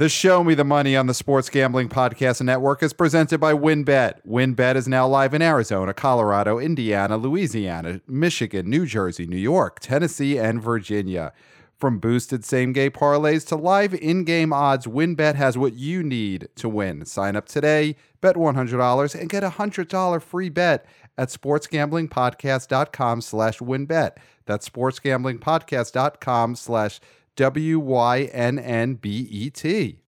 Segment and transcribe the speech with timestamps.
[0.00, 4.26] The Show Me the Money on the Sports Gambling Podcast Network is presented by WynnBET.
[4.26, 10.38] WynnBET is now live in Arizona, Colorado, Indiana, Louisiana, Michigan, New Jersey, New York, Tennessee,
[10.38, 11.34] and Virginia.
[11.76, 16.48] From boosted same game parlays to live in game odds, WynnBET has what you need
[16.54, 17.04] to win.
[17.04, 20.86] Sign up today, bet $100, and get a $100 free bet
[21.18, 24.12] at sportsgamblingpodcast.com slash winbet.
[24.46, 27.00] That's sportsgamblingpodcast.com slash
[27.40, 30.02] W Y N N B E T.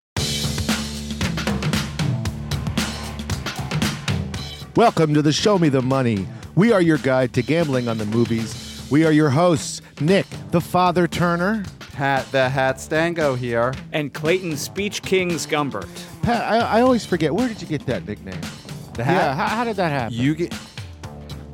[4.74, 6.26] Welcome to the Show Me the Money.
[6.56, 8.84] We are your guide to gambling on the movies.
[8.90, 11.62] We are your hosts, Nick, the Father Turner.
[11.92, 13.74] Pat the Hat Stango here.
[13.92, 15.88] and Clayton Speech Kings Gumbert.
[16.22, 17.32] Pat, I, I always forget.
[17.32, 18.40] Where did you get that nickname?
[18.94, 19.14] The hat?
[19.14, 20.16] Yeah, how, how did that happen?
[20.16, 20.52] You get.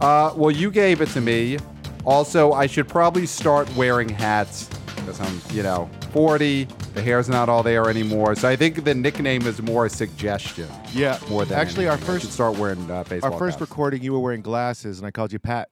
[0.01, 1.59] Uh, well, you gave it to me.
[2.07, 4.71] Also, I should probably start wearing hats
[5.07, 6.65] because I'm, you know, 40.
[6.95, 8.35] The hair's not all there anymore.
[8.35, 10.69] So I think the nickname is more a suggestion.
[10.93, 12.17] yeah, More than actually, our anything.
[12.17, 13.33] I should first start wearing uh, baseball.
[13.33, 13.71] our first hats.
[13.71, 15.69] recording, you were wearing glasses, and I called you Pat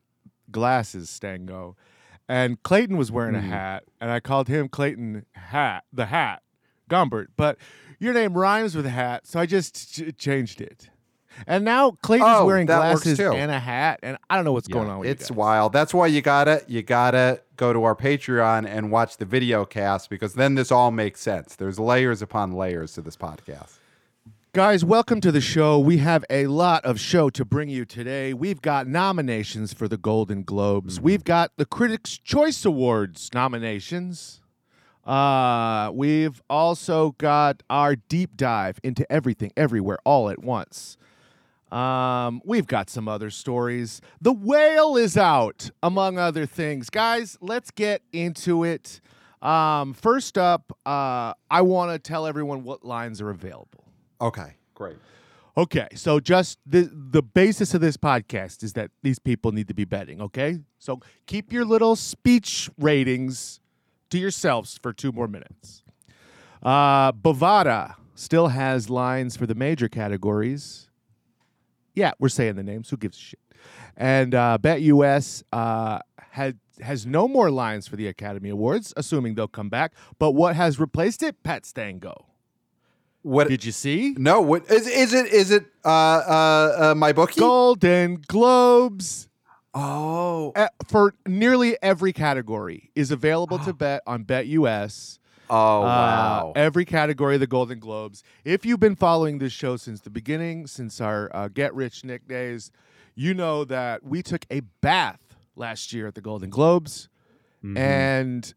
[0.51, 1.77] Glasses Stango,
[2.29, 3.49] and Clayton was wearing a Hmm.
[3.51, 6.43] hat, and I called him Clayton Hat, the Hat
[6.89, 7.27] Gumbert.
[7.37, 7.59] But
[7.99, 10.91] your name rhymes with hat, so I just ch- changed it.
[11.47, 14.89] And now Clayton's Oh, wearing glasses and a hat, and I don't know what's going
[14.89, 15.39] on with it's you guys.
[15.39, 15.73] wild.
[15.73, 20.11] That's why you gotta you gotta go to our Patreon and watch the video cast
[20.11, 21.57] because then this all makes sense.
[21.57, 23.79] There's layers upon layers to this podcast.
[24.53, 25.81] Guys, welcome to the show.
[25.81, 28.33] We have a lot of show to bring you today.
[28.33, 31.01] We've got nominations for the Golden Globes.
[31.01, 34.41] We've got the Critics' Choice Awards nominations.
[35.05, 40.97] Uh, we've also got our deep dive into everything, everywhere, all at once.
[41.75, 44.01] Um, we've got some other stories.
[44.21, 46.89] The whale is out, among other things.
[46.89, 49.01] Guys, let's get into it.
[49.43, 53.85] Um, first up, uh, I want to tell everyone what lines are available.
[54.21, 54.97] Okay, great.
[55.57, 59.75] Okay, so just the the basis of this podcast is that these people need to
[59.75, 60.21] be betting.
[60.21, 63.61] Okay, so keep your little speech ratings
[64.11, 65.83] to yourselves for two more minutes.
[66.63, 70.89] Uh, Bovada still has lines for the major categories.
[71.95, 72.91] Yeah, we're saying the names.
[72.91, 73.41] Who gives a shit?
[73.97, 79.47] And uh, BetUS uh, had has no more lines for the Academy Awards, assuming they'll
[79.47, 79.93] come back.
[80.19, 81.43] But what has replaced it?
[81.43, 82.27] Pat Stango.
[83.23, 84.15] What Did you see?
[84.19, 85.27] No, what is is it?
[85.33, 87.41] Is it uh uh, uh my bookie?
[87.41, 89.29] Golden Globes
[89.75, 90.53] Oh,
[90.89, 95.19] for nearly every category is available to bet on BetUS.
[95.51, 96.53] Oh Uh, wow.
[96.57, 98.23] every category of the Golden Globes.
[98.45, 102.27] If you've been following this show since the beginning, since our uh, Get Rich Nick
[102.29, 102.71] days,
[103.15, 105.21] you know that we took a bath
[105.57, 107.09] last year at the Golden Globes,
[107.65, 107.79] Mm-hmm.
[107.79, 108.55] and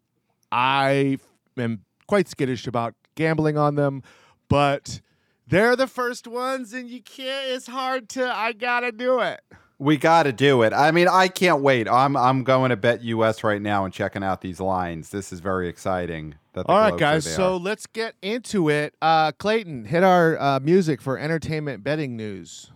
[0.52, 1.18] I
[1.58, 4.03] am quite skittish about gambling on them,
[4.50, 5.00] but
[5.47, 7.47] they're the first ones, and you can't.
[7.52, 8.26] It's hard to.
[8.30, 9.40] I gotta do it.
[9.80, 10.74] we got to do it.
[10.74, 11.88] I mean, I can't wait.
[11.88, 15.12] I'm I'm going to bet US right now and checking out these lines.
[15.12, 16.36] This is very exciting.
[16.57, 17.25] That the All right, guys.
[17.25, 17.35] there.
[17.35, 18.95] So let's get into it.
[19.01, 22.72] Uh, Clayton, hit our uh, music for entertainment betting news.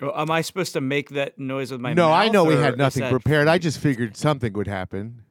[0.00, 2.18] Oh, Am I supposed to make that noise with my no, mouth?
[2.24, 3.48] I know we had nothing that- prepared.
[3.48, 5.22] I just figured something would happen.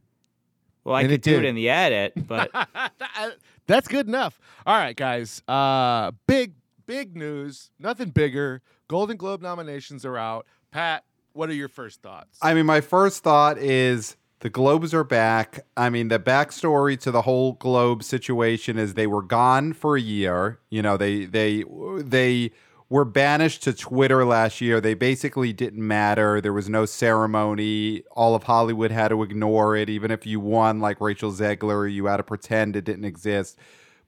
[0.83, 1.45] Well, I and could it do did.
[1.45, 2.49] it in the edit, but
[3.67, 4.39] That's good enough.
[4.65, 5.41] All right, guys.
[5.47, 6.53] Uh, big,
[6.85, 7.69] big news.
[7.79, 8.61] Nothing bigger.
[8.87, 10.45] Golden Globe nominations are out.
[10.71, 11.03] Pat,
[11.33, 12.39] what are your first thoughts?
[12.41, 15.65] I mean, my first thought is the Globes are back.
[15.75, 20.01] I mean, the backstory to the whole Globe situation is they were gone for a
[20.01, 20.59] year.
[20.69, 21.63] You know, they they
[21.97, 22.51] they
[22.89, 24.79] were banished to Twitter last year.
[24.79, 26.39] They basically didn't matter.
[26.39, 28.03] There was no ceremony.
[28.11, 29.89] All of Hollywood had to ignore it.
[29.89, 33.57] Even if you won, like Rachel Zegler, you had to pretend it didn't exist.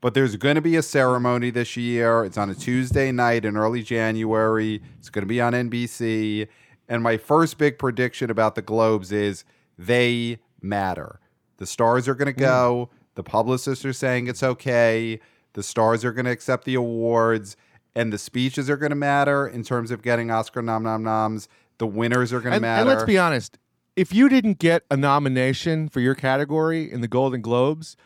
[0.02, 2.24] But there's going to be a ceremony this year.
[2.24, 4.82] It's on a Tuesday night in early January.
[4.98, 6.48] It's going to be on NBC.
[6.88, 9.44] And my first big prediction about the Globes is
[9.80, 11.20] they matter.
[11.58, 12.90] The stars are going to go.
[12.92, 12.98] Mm.
[13.16, 15.20] The publicists are saying it's okay.
[15.54, 17.56] The stars are going to accept the awards.
[17.96, 21.48] And the speeches are going to matter in terms of getting Oscar nom nom noms.
[21.80, 22.82] The winners are going to matter.
[22.82, 23.58] and let's be honest.
[23.96, 27.98] If you didn't get a nomination for your category in the Golden Globes,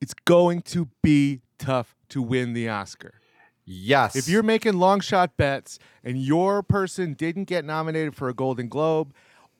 [0.00, 3.20] it's going to be tough to win the Oscar.
[3.64, 4.16] yes.
[4.16, 8.68] If you're making long shot bets and your person didn't get nominated for a Golden
[8.68, 9.12] Globe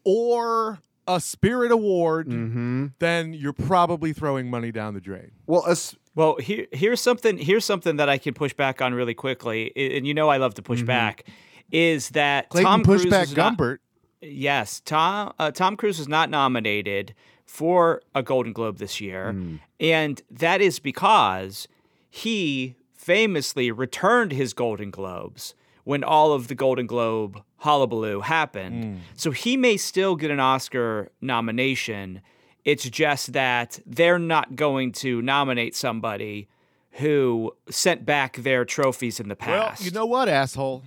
[0.04, 2.87] or a Spirit Award, Mm-hmm.
[2.99, 5.32] then you're probably throwing money down the drain.
[5.46, 7.38] well, as, well, here, here's something.
[7.38, 10.54] Here's something that I can push back on really quickly, and you know I love
[10.54, 11.25] to push back.
[11.70, 13.78] Is that Clayton Tom Cruise pushback was not-
[14.20, 17.14] Yes, Tom uh, Tom Cruise was not nominated
[17.46, 19.34] for a Golden Globe this year,
[19.81, 21.66] And that is because
[22.08, 28.84] he famously returned his Golden Globes when all of the Golden Globe hullabaloo happened.
[28.84, 29.00] Hmm.
[29.16, 32.20] So he may still get an Oscar nomination.
[32.64, 36.48] It's just that they're not going to nominate somebody
[36.96, 39.80] who sent back their trophies in the past.
[39.80, 40.82] Well, you know what, asshole?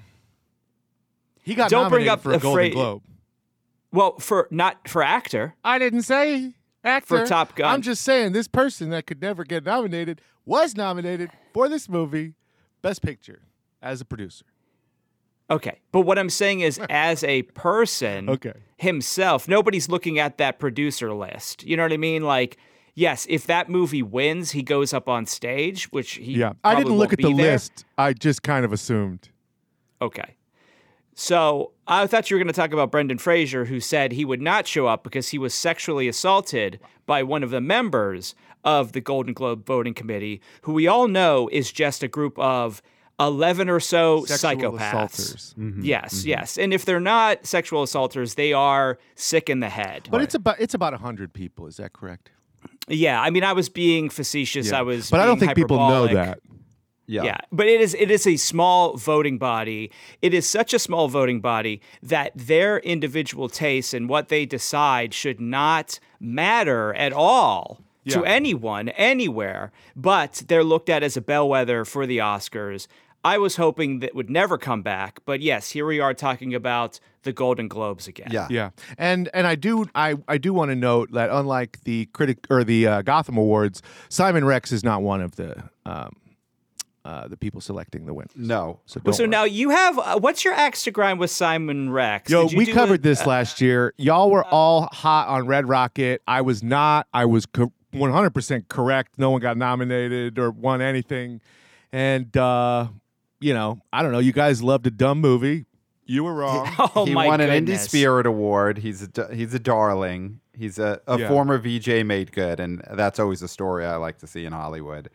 [1.44, 3.04] He got Don't bring nominated up for a Golden phrase- Globe.
[3.92, 5.56] well, for not for actor.
[5.64, 7.20] I didn't say actor.
[7.20, 7.72] For Top Gun.
[7.74, 12.34] I'm just saying this person that could never get nominated was nominated for this movie,
[12.82, 13.42] Best Picture,
[13.82, 14.46] as a producer.
[15.50, 15.80] Okay.
[15.92, 18.54] But what I'm saying is, as a person Okay.
[18.78, 21.64] himself, nobody's looking at that producer list.
[21.64, 22.24] You know what I mean?
[22.24, 22.58] Like,
[22.96, 26.94] yes, if that movie wins, he goes up on stage, which he Yeah, I didn't
[26.98, 27.52] look at the there.
[27.54, 27.86] list.
[27.98, 29.30] I just kind of assumed.
[30.02, 30.36] Okay.
[31.14, 34.42] So I thought you were going to talk about Brendan Fraser, who said he would
[34.42, 39.00] not show up because he was sexually assaulted by one of the members of the
[39.00, 42.82] Golden Globe voting committee, who we all know is just a group of
[43.20, 44.88] 11 or so Sexual psychopaths.
[44.88, 45.56] assaulters.
[45.58, 45.82] Mm-hmm.
[45.84, 46.30] Yes, mm-hmm.
[46.30, 46.58] yes.
[46.58, 50.08] And if they're not sexual assaulters, they are sick in the head.
[50.12, 51.68] But it's about it's about hundred people.
[51.68, 52.32] Is that correct?
[52.88, 54.72] yeah, I mean, I was being facetious.
[54.72, 56.40] I was, but I don't being think people know that.
[57.08, 57.24] Yeah.
[57.24, 59.92] Yeah, but it is it is a small voting body.
[60.24, 65.14] It is such a small voting body that their individual tastes and what they decide
[65.14, 69.72] should not matter at all to anyone anywhere.
[69.96, 72.88] But they're looked at as a bellwether for the Oscars.
[73.26, 77.00] I was hoping that would never come back, but yes, here we are talking about
[77.24, 78.28] the Golden Globes again.
[78.32, 78.48] Yeah.
[78.50, 82.46] Yeah, and and I do I I do want to note that unlike the critic
[82.50, 86.12] or the uh, Gotham Awards, Simon Rex is not one of the um,
[87.04, 88.32] uh, the people selecting the winners.
[88.36, 88.80] No.
[88.86, 89.30] So, Well, don't so worry.
[89.30, 92.32] now you have uh, what's your axe to grind with Simon Rex?
[92.32, 93.94] Yo, we covered a- this last year.
[93.98, 96.22] Y'all were all hot on Red Rocket.
[96.28, 97.08] I was not.
[97.14, 99.18] I was co- 100% correct.
[99.18, 101.42] No one got nominated or won anything.
[101.92, 102.88] And, uh,
[103.46, 104.20] you know, I don't know.
[104.20, 105.66] You guys loved a dumb movie.
[106.06, 106.68] You were wrong.
[106.96, 107.78] Oh he my won an Indie.
[107.78, 108.80] Spirit Award.
[108.80, 110.40] He's a d- he's a darling.
[110.54, 111.28] He's a, a Yeah.
[111.28, 115.10] former VJ made good, and that's always a story I like to see in Hollywood.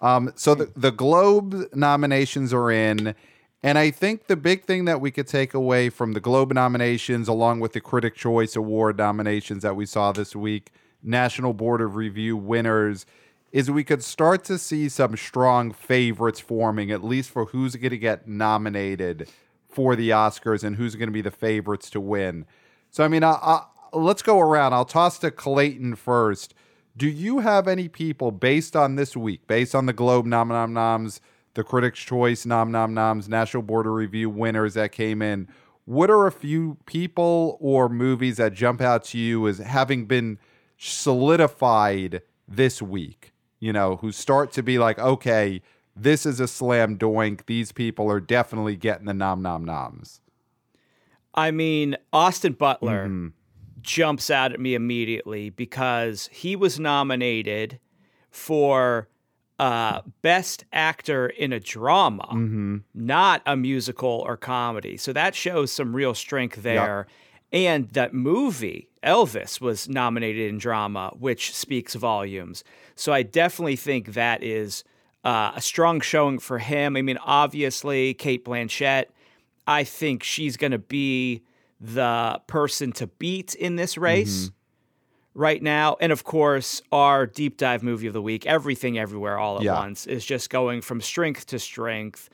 [0.00, 3.14] Um, so the the Globe nominations are in,
[3.62, 7.28] and I think the big thing that we could take away from the Globe nominations,
[7.28, 10.70] along with the Critic Choice Award nominations that we saw this week,
[11.02, 13.06] National Board of Review winners,
[13.54, 17.90] is we could start to see some strong favorites forming, at least for who's going
[17.90, 19.28] to get nominated
[19.68, 22.46] for the Oscars and who's going to be the favorites to win.
[22.90, 23.62] So, I mean, I, I,
[23.92, 24.72] let's go around.
[24.72, 26.52] I'll toss to Clayton first.
[26.96, 30.72] Do you have any people based on this week, based on the Globe nom nom
[30.72, 31.20] noms,
[31.54, 35.46] the Critics' Choice nom nom noms, National Board of Review winners that came in?
[35.84, 40.40] What are a few people or movies that jump out to you as having been
[40.76, 43.30] solidified this week?
[43.64, 45.62] You know, who start to be like, okay,
[45.96, 47.46] this is a slam doink.
[47.46, 50.20] These people are definitely getting the nom nom noms.
[51.34, 53.28] I mean, Austin Butler Mm-hmm.
[53.80, 57.78] jumps out at me immediately because he was nominated
[58.30, 59.08] for
[59.58, 62.76] uh, Best Actor in a Drama, Mm-hmm.
[62.92, 64.98] not a musical or comedy.
[64.98, 67.06] So that shows some real strength there.
[67.54, 72.64] And that movie, Elvis, was nominated in drama, which speaks volumes.
[72.96, 74.82] So I definitely think that is
[75.22, 76.96] uh, a strong showing for him.
[76.96, 79.04] I mean, obviously, Cate Blanchett,
[79.68, 81.42] I think she's going to be
[81.80, 84.50] the person to beat in this race
[85.34, 85.96] right now.
[86.00, 89.78] And of course, our deep dive movie of the week, Everything Everywhere All at Yeah.
[89.78, 92.28] Once, is just going from strength to strength.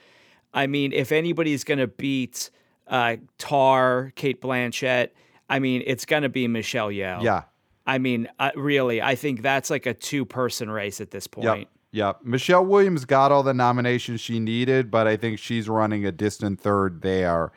[0.55, 2.51] I mean, if anybody's going to beat
[2.91, 5.11] uh, Tar, Cate Blanchett,
[5.49, 7.23] I mean, it's going to be Michelle Yeoh.
[7.23, 7.45] Yeah.
[7.87, 11.61] I mean, uh, really, I think that's like a two person race at this point.
[11.61, 11.69] Yep.
[11.93, 12.21] Yep.
[12.23, 16.61] Michelle Williams got all the nominations she needed, but I think she's running a distant
[16.61, 17.51] third there.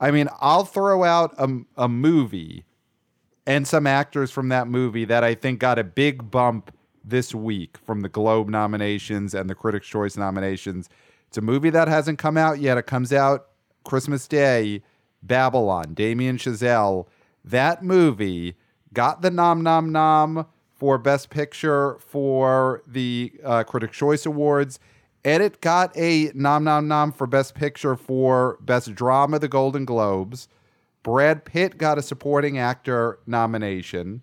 [0.00, 2.64] I mean, I'll throw out a, a movie
[3.46, 6.70] and some actors from that movie that I think got a big bump
[7.02, 10.90] this week from the Globe nominations and the Critics' Choice nominations.
[11.28, 12.76] It's a movie that hasn't come out yet.
[12.76, 13.47] It comes out
[13.88, 14.82] Christmas Day,
[15.22, 17.06] Babylon, Damien Chazelle.
[17.42, 18.54] That movie
[18.92, 24.78] got the nom nom nom for Best Picture for the uh, Critics' Choice Awards.
[25.24, 29.84] And it got a nom nom nom for Best Picture for Best Drama, the Golden
[29.84, 30.48] Globes.
[31.02, 34.22] Brad Pitt got a supporting actor nomination,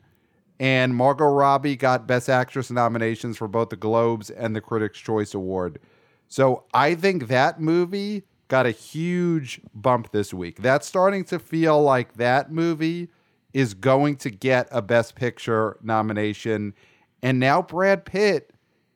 [0.60, 5.34] and Margot Robbie got Best Actress nominations for both the Globes and the Critics' Choice
[5.34, 5.80] Award.
[6.28, 10.62] So I think that movie got a huge bump this week.
[10.62, 13.10] That's starting to feel like that movie
[13.54, 16.74] is going to get a Best Picture nomination.
[17.22, 18.52] And now Brad Pitt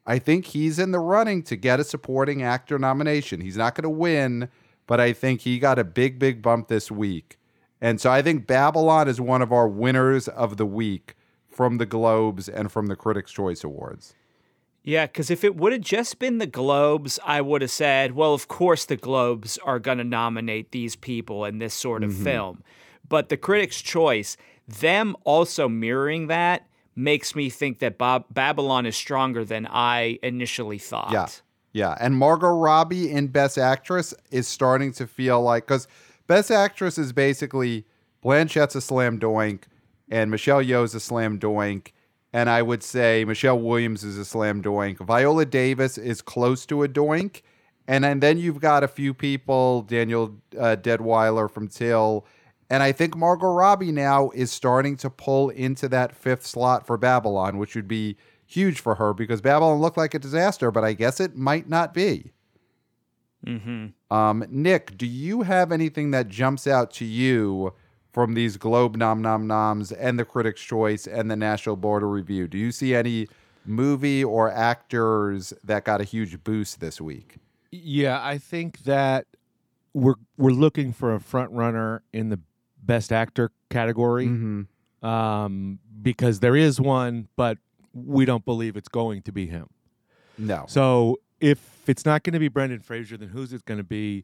[0.10, 3.42] I think he's in the running to get a supporting actor nomination.
[3.42, 4.50] He's not going to win,
[4.88, 7.38] but I think he got a big, big bump this week.
[7.80, 11.14] And so I think Babylon is one of our winners of the week
[11.48, 14.16] from the Globes and from the Critics' Choice Awards.
[14.84, 18.34] Yeah, because if it would have just been the Globes, I would have said, well,
[18.34, 22.24] of course the Globes are going to nominate these people in this sort of mm-hmm.
[22.24, 22.64] film.
[23.08, 28.96] But the Critics' Choice, them also mirroring that, makes me think that Bob- Babylon is
[28.96, 31.12] stronger than I initially thought.
[31.12, 31.28] Yeah.
[31.72, 31.96] Yeah.
[32.00, 35.88] And Margot Robbie in Best Actress is starting to feel like, because
[36.28, 37.86] Best Actress is basically
[38.22, 39.64] Blanchett's a slam doink
[40.10, 41.92] and Michelle Yeoh's a slam doink.
[42.32, 44.98] And I would say Michelle Williams is a slam doink.
[45.06, 47.42] Viola Davis is close to a doink.
[47.88, 52.26] And, and then you've got a few people, Daniel uh, Deadwyler from Till
[52.70, 56.98] and I think Margot Robbie now is starting to pull into that fifth slot for
[56.98, 60.94] Babylon, which would be huge for her because Babylon looked like a disaster, but I
[60.94, 62.32] guess it might not be.
[63.46, 64.16] Mm-hmm.
[64.16, 67.74] Um, Nick, do you have anything that jumps out to you
[68.12, 72.10] from these Globe nom nom noms and the Critics' Choice and the National Board of
[72.10, 72.48] Review?
[72.48, 73.28] Do you see any
[73.66, 77.38] movie or actors that got a huge boost this week?
[77.72, 79.28] Yeah, I think that
[79.94, 82.40] we're we're looking for a front runner in the
[82.82, 85.06] Best Actor category mm-hmm.
[85.06, 87.58] um, because there is one, but
[87.94, 89.68] we don't believe it's going to be him.
[90.38, 90.66] No.
[90.68, 94.24] So if it's not going to be Brendan Fraser, then who's it going to be?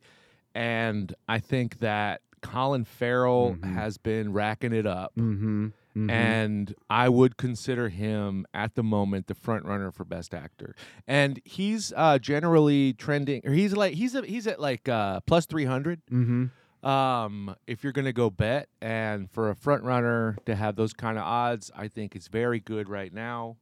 [0.54, 3.74] And I think that Colin Farrell mm-hmm.
[3.74, 5.14] has been racking it up.
[5.16, 5.68] Mm-hmm.
[5.98, 6.10] Mm-hmm.
[6.10, 10.76] And I would consider him at the moment the front runner for best actor.
[11.08, 15.46] And he's uh, generally trending, or he's like he's a, he's at like uh, plus
[15.46, 15.66] three.
[15.66, 16.88] Mm-hmm.
[16.88, 20.94] Um, if you're going to go bet, and for a front runner to have those
[20.94, 23.58] kind of odds, I think it's very good right now.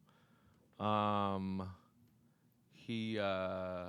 [0.80, 1.70] Um,
[2.72, 3.86] he, uh,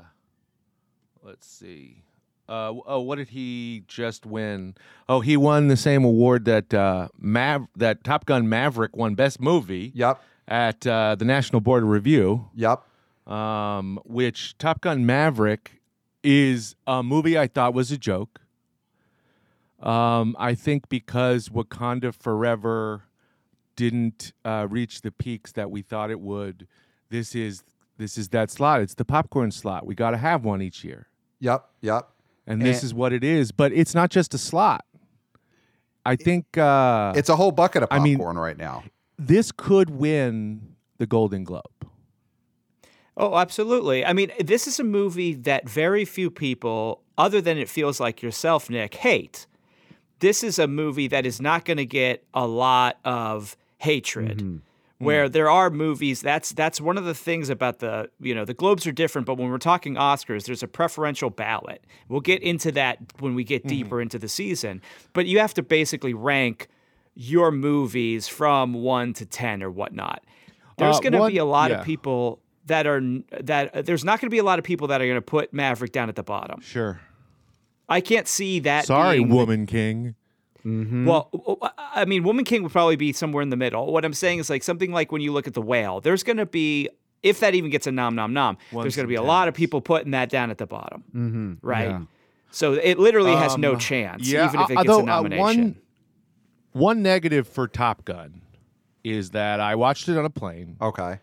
[1.23, 2.05] let's see.
[2.49, 4.75] Uh, oh, what did he just win?
[5.09, 9.41] Oh, he won the same award that uh, Mav- that Top Gun Maverick won Best
[9.41, 9.93] Movie.
[9.95, 10.23] Yep.
[10.47, 12.51] At uh, the National Board of Review.
[12.55, 12.83] Yep.
[13.27, 15.81] Um, which Top Gun Maverick
[16.23, 18.41] is a movie I thought was a joke.
[19.81, 23.05] Um, I think because Wakanda Forever
[23.77, 26.67] didn't uh, reach the peaks that we thought it would,
[27.11, 27.63] this is
[27.97, 28.81] this is that slot.
[28.81, 29.87] It's the popcorn slot.
[29.87, 31.09] We got to have one each year.
[31.41, 32.09] Yep, yep.
[32.47, 33.53] And, and this is what it is.
[33.53, 34.85] But it's not just a slot.
[36.07, 38.85] I think uh, it's a whole bucket of popcorn I mean, right now.
[39.19, 41.63] This could win the Golden Globe.
[43.17, 44.05] Oh, absolutely.
[44.05, 48.23] I mean, this is a movie that very few people, other than it feels like
[48.23, 49.47] yourself, Nick, hate
[50.25, 54.39] this is a movie that is not going to get a lot of hatred.
[54.39, 54.57] Mm-hmm.
[54.99, 55.33] Where mm.
[55.33, 58.87] there are movies, that's that's one of the things about the you know the Globes
[58.87, 61.85] are different, but when we're talking Oscars, there's a preferential ballot.
[62.09, 63.69] We'll get into that when we get mm-hmm.
[63.69, 64.81] deeper into the season.
[65.13, 66.69] But you have to basically rank
[67.15, 70.25] your movies from one to ten or whatnot.
[70.79, 71.81] There's uh, going to be a lot yeah.
[71.81, 73.01] of people that are
[73.41, 75.23] that uh, there's not going to be a lot of people that are going to
[75.23, 76.61] put Maverick down at the bottom.
[76.61, 77.01] Sure.
[77.89, 78.87] I can't see that.
[78.87, 80.15] Sorry, Woman the, King.
[80.65, 81.07] Mm-hmm.
[81.07, 81.31] Well,
[81.77, 83.93] I mean, Woman King would probably be somewhere in the middle.
[83.93, 86.39] What I'm saying is like something like when you look at the whale, there's going
[86.39, 86.89] to be,
[87.23, 89.49] if that even gets a nom nom nom, Once there's going to be a lot
[89.49, 91.53] of people putting that down at the bottom, mm-hmm.
[91.61, 91.91] right?
[91.91, 92.03] Yeah.
[92.51, 95.41] So it literally has um, no chance, yeah, even if it gets although, a nomination.
[95.43, 95.77] Uh, one,
[96.73, 98.41] one negative for Top Gun
[99.03, 100.77] is that I watched it on a plane.
[100.81, 101.19] Okay.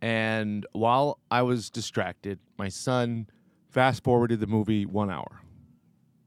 [0.00, 3.28] And while I was distracted, my son
[3.70, 5.40] fast forwarded the movie one hour.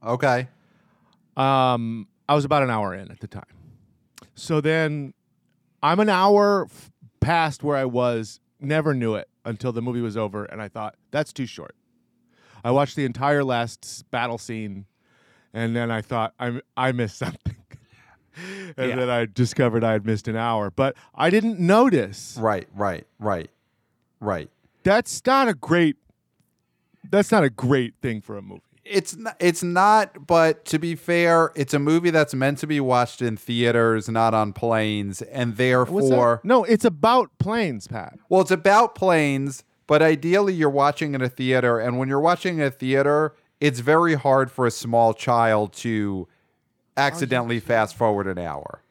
[0.02, 0.48] Okay.
[1.36, 3.44] Um, I was about an hour in at the time.
[4.34, 5.14] So then
[5.82, 6.90] I'm an hour f-
[7.20, 10.96] past where I was, never knew it until the movie was over, and I thought,
[11.10, 11.74] that's too short.
[12.64, 14.86] I watched the entire last battle scene,
[15.54, 17.56] and then I thought, I, I missed something.
[18.76, 18.96] and yeah.
[18.96, 20.70] then I discovered I had missed an hour.
[20.70, 22.36] But I didn't notice.
[22.38, 23.50] Right, right, right,
[24.20, 24.50] right.
[24.82, 25.96] That's not a great.
[27.08, 30.94] That's not a great thing for a movie it's not, it's not but to be
[30.94, 35.56] fair it's a movie that's meant to be watched in theaters not on planes and
[35.56, 38.18] therefore no it's about planes pat.
[38.28, 42.58] Well it's about planes but ideally you're watching in a theater and when you're watching
[42.58, 46.28] in a theater it's very hard for a small child to
[46.96, 48.82] accidentally fast forward an hour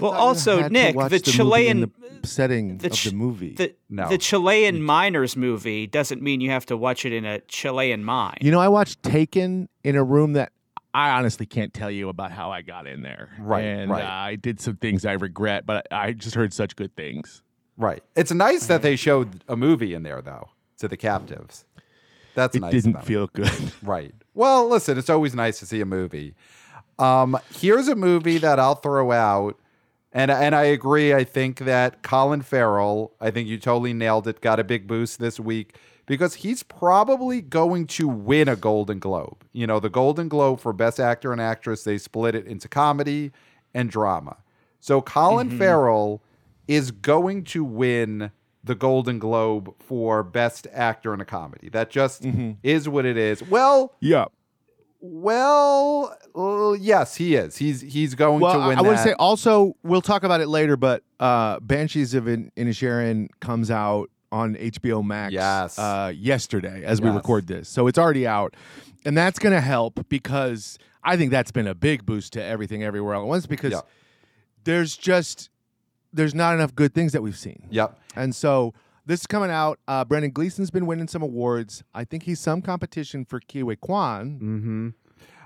[0.00, 3.54] well, also Nick, the, the Chilean the setting the ch- of the movie.
[3.54, 4.08] The, no.
[4.08, 8.38] the Chilean miners movie doesn't mean you have to watch it in a Chilean mine.
[8.40, 10.52] You know, I watched Taken in a room that
[10.94, 13.30] I honestly can't tell you about how I got in there.
[13.38, 14.04] Right, and right.
[14.04, 17.42] Uh, I did some things I regret, but I just heard such good things.
[17.78, 18.02] Right.
[18.14, 20.50] It's nice that they showed a movie in there, though.
[20.78, 21.64] to the captives.
[22.34, 22.72] That's It nice.
[22.72, 23.06] didn't about it.
[23.06, 23.72] feel good.
[23.82, 24.14] Right.
[24.34, 26.34] Well, listen, it's always nice to see a movie.
[26.98, 29.58] Um, here's a movie that I'll throw out,
[30.12, 31.14] and and I agree.
[31.14, 34.40] I think that Colin Farrell, I think you totally nailed it.
[34.40, 35.76] Got a big boost this week
[36.06, 39.44] because he's probably going to win a Golden Globe.
[39.52, 43.32] You know, the Golden Globe for Best Actor and Actress, they split it into comedy
[43.72, 44.36] and drama.
[44.80, 45.58] So Colin mm-hmm.
[45.58, 46.22] Farrell
[46.68, 48.32] is going to win
[48.64, 51.68] the Golden Globe for Best Actor in a Comedy.
[51.68, 52.52] That just mm-hmm.
[52.62, 53.42] is what it is.
[53.42, 54.26] Well, yeah.
[55.02, 57.56] Well, uh, yes, he is.
[57.56, 58.78] He's he's going Well, to win.
[58.78, 63.28] I, to say also we'll talk about it later, but uh, Banshees of In- Inisherin
[63.40, 65.32] comes out on HBO Max.
[65.34, 65.78] Yes.
[65.78, 68.54] Uh, yesterday as we record this, so it's already out,
[69.04, 72.84] and that's going to help because I think that's been a big boost to everything
[72.84, 73.80] everywhere all at once because Yeah.
[74.64, 75.50] there's just
[76.12, 77.66] there's not enough good things that we've seen.
[77.70, 77.98] Yep.
[78.14, 78.72] And so
[79.06, 79.78] this is coming out.
[79.88, 81.82] Uh, Brendan Gleeson's been winning some awards.
[81.94, 84.88] I think he's some competition for Ke Huy Quan, Mm-hmm.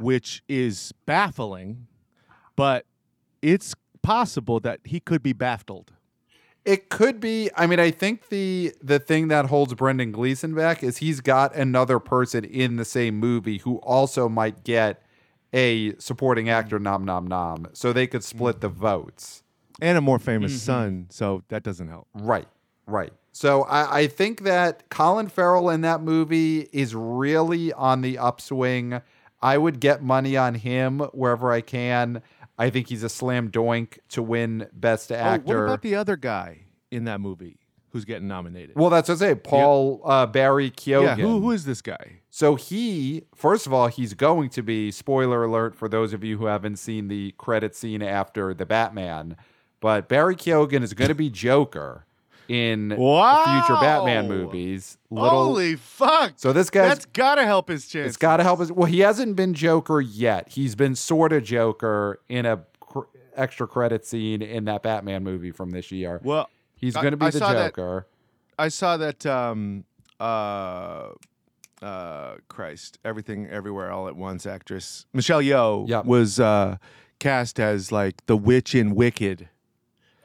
[0.04, 1.86] which is baffling,
[2.56, 2.86] but
[3.42, 5.92] it's possible that he could be baffled.
[6.64, 7.48] It could be.
[7.56, 11.54] I mean, I think the the thing that holds Brendan Gleeson back is he's got
[11.54, 15.00] another person in the same movie who also might get
[15.52, 19.44] a supporting actor nom nom nom, so they could split the votes.
[19.80, 22.08] And a more famous son, so that doesn't help.
[22.14, 22.48] Right,
[22.86, 23.12] right.
[23.32, 29.02] So I, I think that Colin Farrell in that movie is really on the upswing.
[29.42, 32.22] I would get money on him wherever I can.
[32.58, 36.62] I think he's a slam doink to win Best Oh, what about the other guy
[36.90, 37.58] in that movie
[37.90, 38.76] who's getting nominated?
[38.76, 39.34] well, that's what I say.
[39.34, 41.02] Paul uh, Barry Keoghan.
[41.02, 42.20] yeah, who, who is this guy?
[42.30, 46.38] So he, first of all, he's going to be spoiler alert for those of you
[46.38, 49.36] who haven't seen the credit scene after the Batman.
[49.80, 52.06] But Barry Keoghan is going to be Joker
[52.48, 54.98] in future Batman movies.
[55.10, 56.32] Little, Holy fuck!
[56.36, 58.08] so this guy that's gotta help his chance.
[58.08, 58.70] it's got to help his.
[58.72, 60.48] Well, he hasn't been Joker yet.
[60.50, 63.00] He's been sort of Joker in a cr-
[63.34, 66.20] extra credit scene in that Batman movie from this year.
[66.24, 68.06] Well, he's going to be I the saw that- Joker.
[68.58, 69.24] I saw that.
[69.26, 69.84] Um,
[70.18, 71.10] uh,
[71.82, 74.46] uh, Christ, everything, everywhere, all at once.
[74.46, 76.06] Actress Michelle Yeoh Yep.
[76.06, 76.78] was uh,
[77.18, 79.48] cast as like the witch in Wicked.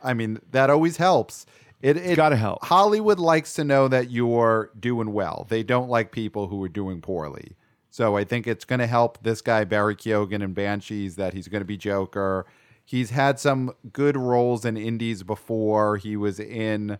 [0.03, 1.45] I mean, that always helps.
[1.81, 2.63] It, it gotta help.
[2.63, 5.47] Hollywood likes to know that you're doing well.
[5.49, 7.55] They don't like people who are doing poorly.
[7.89, 11.49] So I think it's going to help this guy Barry Keoghan and Banshees that he's
[11.49, 12.45] going to be Joker.
[12.85, 15.97] He's had some good roles in indies before.
[15.97, 16.97] He was in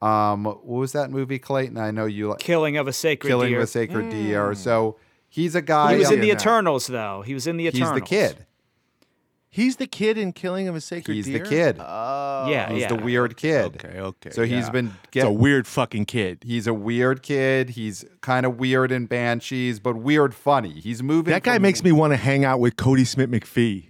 [0.00, 1.76] um what was that movie Clayton?
[1.76, 3.58] I know you like Killing of a Sacred Killing Deer.
[3.58, 4.54] of a Sacred Deer.
[4.54, 4.96] So
[5.28, 6.42] he's a guy he was in the get that.
[6.42, 7.22] Eternals, though.
[7.22, 7.96] He was in the Eternals.
[7.96, 8.30] he's Eternals.
[8.30, 8.46] the kid.
[9.50, 11.76] He's the kid in Killing of a Sacred He's the kid.
[11.80, 12.88] Oh, Yeah, He's yeah.
[12.88, 13.76] the weird kid.
[13.82, 14.30] Okay, okay.
[14.30, 14.70] So he's yeah.
[14.70, 16.42] been It's get, a weird fucking kid.
[16.44, 17.70] He's a weird kid.
[17.70, 20.80] He's kind of weird in Banshees, but weird funny.
[20.80, 21.32] He's moving.
[21.32, 23.86] That guy from- makes me want to hang out with Cody Smith McPhee.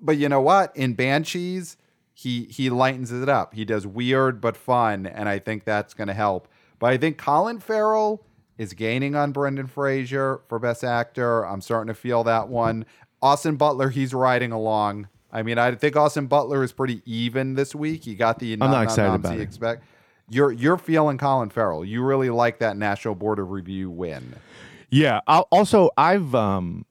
[0.00, 0.74] But you know what?
[0.76, 1.76] In Banshees,
[2.14, 3.52] he he lightens it up.
[3.54, 6.48] He does weird but fun, and I think that's going to help.
[6.78, 8.24] But I think Colin Farrell
[8.58, 11.44] is gaining on Brendan Fraser for Best Actor.
[11.44, 12.86] I'm starting to feel that one.
[13.26, 15.08] Austin Butler, he's riding along.
[15.32, 18.04] I mean, I think Austin Butler is pretty even this week.
[18.04, 19.42] He got the I'm not excited about he it.
[19.42, 19.82] Expect.
[20.30, 21.84] You're you're feeling Colin Farrell.
[21.84, 24.36] You really like that National Board of Review win.
[24.90, 25.20] Yeah.
[25.26, 26.86] I'll, also, I've um,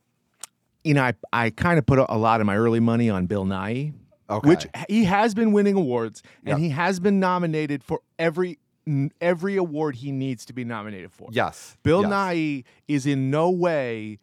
[0.83, 3.25] you know, I I kind of put a, a lot of my early money on
[3.25, 3.93] Bill Nighy,
[4.29, 4.49] Okay.
[4.49, 6.57] which he has been winning awards and Yep.
[6.59, 8.59] he has been nominated for every
[9.19, 11.29] every award he needs to be nominated for.
[11.31, 11.77] Yes.
[11.83, 12.11] Bill yes.
[12.11, 14.19] Nighy is in no way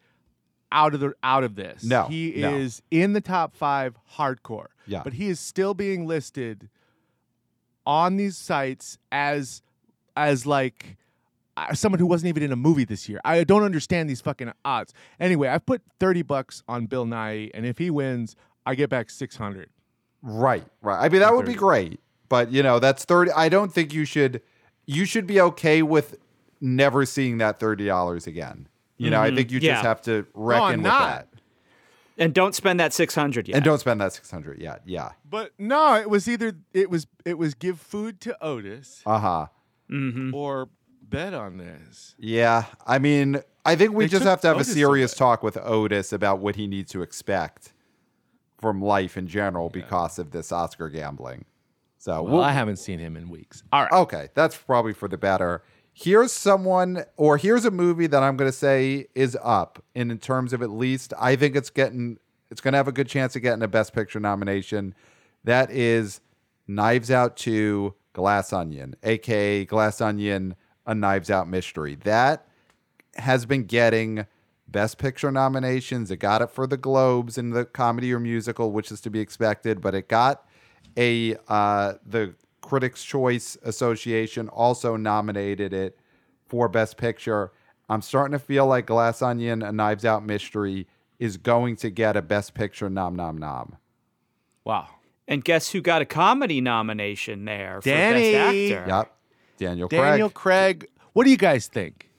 [0.73, 1.83] out of the out of this.
[1.83, 2.53] No, he no.
[2.53, 4.67] is in the top five hardcore.
[4.85, 5.01] Yeah.
[5.01, 6.67] but he is still being listed
[7.85, 9.61] on these sites as
[10.17, 10.97] as like
[11.55, 13.21] uh, someone who wasn't even in a movie this year.
[13.23, 14.93] I don't understand these fucking odds.
[15.19, 19.09] Anyway, I've put thirty bucks on Bill Nighy, and if he wins, I get back
[19.09, 19.69] six hundred.
[20.21, 20.99] Right, right.
[20.99, 23.31] I mean, that would be great, but you know, that's thirty.
[23.31, 24.41] I don't think you should.
[24.85, 26.17] You should be okay with
[26.59, 28.67] never seeing that thirty dollars again.
[29.03, 29.73] You know, I think you Yeah.
[29.73, 31.09] just have to reckon I'm with not.
[31.09, 31.27] that,
[32.17, 33.55] And don't spend that 600 yet.
[33.55, 34.81] and don't spend that six hundred yet.
[34.85, 35.11] Yeah.
[35.29, 39.45] But no, it was either it was it was give food to Otis Uh huh.
[39.91, 40.33] Mm-hmm.
[40.33, 40.69] or
[41.01, 42.15] bet on this.
[42.17, 42.65] Yeah.
[42.87, 45.57] I mean, I think we They just have to have Otis a serious talk with
[45.57, 47.73] Otis about what he needs to expect
[48.59, 51.45] from life in general because of this Oscar gambling.
[51.97, 53.63] So Well, we'll- I haven't seen him in weeks.
[53.71, 53.91] All right.
[53.91, 55.63] Okay, that's probably for the better.
[55.93, 59.83] Here's someone, or here's a movie that I'm going to say is up.
[59.95, 62.17] And in terms of at least, I think it's getting,
[62.49, 64.95] it's going to have a good chance of getting a Best Picture nomination.
[65.43, 66.19] That is
[66.67, 71.95] Knives Out 2 Glass Onion, aka Glass Onion A Knives Out Mystery.
[71.95, 72.47] That
[73.15, 74.25] has been getting
[74.67, 76.09] Best Picture nominations.
[76.09, 79.19] It got it for the Globes in the comedy or musical, which is to be
[79.19, 80.47] expected, but it got
[80.97, 85.99] a uh, the Critics' Choice Association also nominated it
[86.47, 87.51] for Best Picture.
[87.89, 90.87] I'm starting to feel like Glass Onion, A Knives Out Mystery
[91.19, 93.75] is going to get a Best Picture nom nom nom.
[94.65, 94.87] Wow.
[95.27, 98.33] And guess who got a comedy nomination there for Danny.
[98.33, 98.85] Best Actor?
[98.89, 99.15] Yep.
[99.57, 100.79] Daniel, Daniel Craig.
[100.79, 100.89] Craig.
[101.13, 102.09] What do you guys think?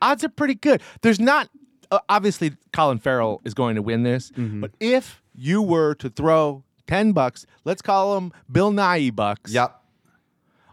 [0.00, 0.80] Odds are pretty good.
[1.02, 1.48] There's not
[1.90, 4.60] uh, obviously Colin Farrell is going to win this, Mm-hmm.
[4.60, 9.78] but if you were to throw 10 bucks, let's call them Bill Nighy bucks Yep.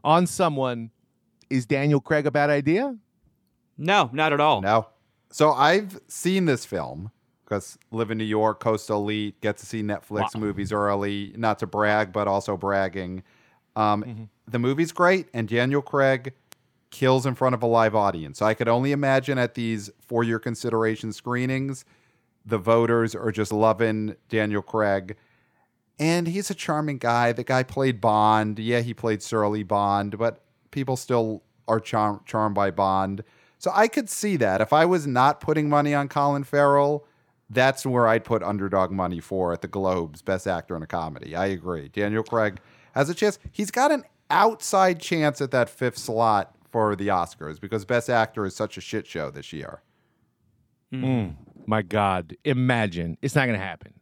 [0.04, 0.92] On someone,
[1.50, 2.96] is Daniel Craig a bad idea?
[3.78, 4.62] No, not at all.
[4.62, 4.88] No.
[5.32, 7.12] So I've seen this film
[7.44, 10.42] because live in New York, coastal elite, get to see Netflix Wow.
[10.42, 11.34] movies early.
[11.36, 13.24] Not to brag, but also bragging.
[13.76, 14.24] Um, Mm-hmm.
[14.46, 16.34] The movie's great, and Daniel Craig
[16.92, 18.39] kills in front of a live audience.
[18.39, 21.86] So I could only imagine at these for your consideration screenings,
[22.46, 25.16] the voters are just loving Daniel Craig.
[25.99, 27.32] And he's a charming guy.
[27.32, 28.60] The guy played Bond.
[28.60, 33.23] Yeah, he played Surly Bond, but people still are charm- charmed by Bond.
[33.60, 34.60] So I could see that.
[34.60, 37.06] If I was not putting money on Colin Farrell,
[37.49, 41.36] that's where I'd put underdog money for at the Globes, Best Actor in a Comedy.
[41.36, 41.88] I agree.
[41.88, 42.60] Daniel Craig
[42.93, 43.39] has a chance.
[43.51, 48.45] He's got an outside chance at that fifth slot for the Oscars because Best Actor
[48.45, 49.82] is such a shit show this year.
[50.91, 51.36] Mm.
[51.65, 53.17] My God, imagine.
[53.21, 53.93] It's not going to happen.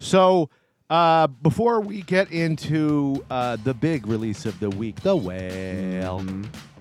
[0.00, 0.50] So,
[0.94, 6.24] uh, before we get into uh, the big release of the week, The Whale,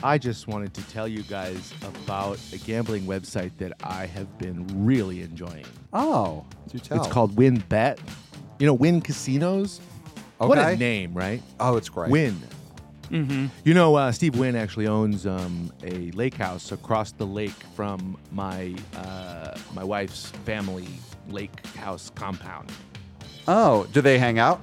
[0.03, 4.67] I just wanted to tell you guys about a gambling website that I have been
[4.85, 5.65] really enjoying.
[5.93, 6.99] Oh, do tell.
[6.99, 7.97] It's called WynnBET.
[8.59, 9.81] You know, Wynn Casinos?
[10.37, 11.41] What a name, right?
[11.59, 12.11] Oh, it's great.
[12.11, 12.39] Win.
[13.09, 18.17] You know, uh, Steve Wynn actually owns um, a lake house across the lake from
[18.31, 20.87] my uh, my wife's family
[21.29, 22.71] lake house compound.
[23.47, 24.61] Oh, do they hang out?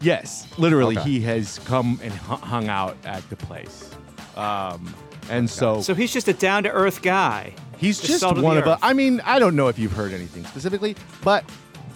[0.00, 1.08] Yes, literally, Okay.
[1.10, 3.88] he has come and hu- hung out at the place,
[4.36, 4.92] um,
[5.30, 7.54] and so, So he's just a down to earth guy.
[7.78, 8.78] he's the just salt of one of us.
[8.78, 8.80] earth.
[8.82, 11.44] I mean, I don't know if you've heard anything specifically, but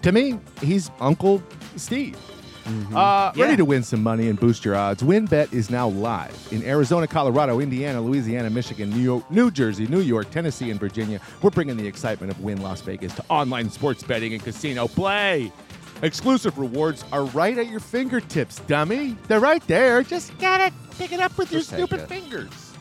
[0.03, 1.43] to me, he's Uncle
[1.75, 2.17] Steve.
[2.95, 5.03] Uh, ready to win some money and boost your odds?
[5.03, 10.01] WynnBET is now live in Arizona, Colorado, Indiana, Louisiana, Michigan, New York, New Jersey, New
[10.01, 11.21] York, Tennessee, and Virginia.
[11.43, 15.53] We're bringing the excitement of Wynn Las Vegas to online sports betting and casino play.
[16.03, 19.17] Exclusive rewards are right at your fingertips, dummy.
[19.29, 20.03] They're right there.
[20.03, 22.73] Just gotta pick it up with your stupid fingers.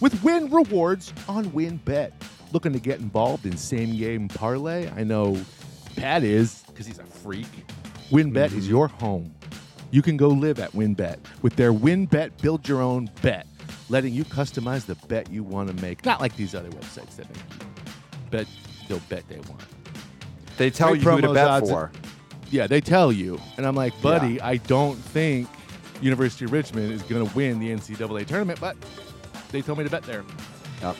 [0.00, 2.12] With Wynn rewards on WynnBET.
[2.52, 4.88] Looking to get involved in same game parlay?
[4.90, 5.36] I know
[5.96, 7.46] Pat is because he's a freak.
[8.10, 9.34] WynnBET is your home.
[9.90, 13.46] You can go live at WynnBET with their WynnBET Build Your Own Bet,
[13.88, 16.04] letting you customize the bet you want to make.
[16.04, 17.66] Not like these other websites that make you
[18.30, 18.46] bet
[18.88, 19.62] they'll bet they want.
[20.56, 21.90] They tell Great you who to bet odds, for.
[22.50, 23.40] Yeah, they tell you.
[23.56, 25.48] And I'm like, buddy, I don't think
[26.00, 28.76] University of Richmond is going to win the NCAA tournament, but
[29.50, 30.24] they told me to bet there.
[30.80, 30.96] Yep.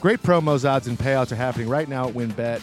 [0.00, 2.62] Great promos, odds, and payouts are happening right now at WynnBET.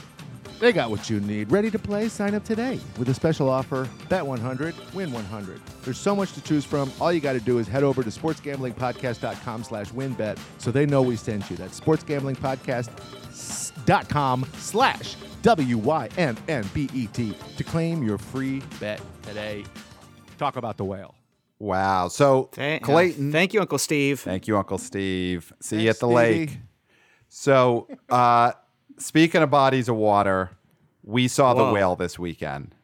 [0.63, 1.51] They got what you need.
[1.51, 2.07] Ready to play?
[2.07, 3.85] Sign up today with a special offer.
[4.07, 5.59] Bet 100, win 100.
[5.83, 6.89] There's so much to choose from.
[7.01, 11.01] All you got to do is head over to sportsgamblingpodcast.com slash winbet so they know
[11.01, 11.57] we sent you.
[11.57, 19.65] That's sportsgamblingpodcast.com slash W-Y-N-N-B-E-T to claim your free bet today.
[20.37, 21.13] Talk about the whale.
[21.59, 22.07] Wow.
[22.07, 24.21] So Thank, Clayton, thank you, Uncle Steve.
[24.21, 25.51] Thank you, Uncle Steve.
[25.59, 26.15] See you at the Stevie.
[26.15, 26.57] lake.
[27.27, 28.53] So, uh,
[28.97, 30.51] speaking of bodies of water,
[31.03, 32.75] we saw the whale this weekend.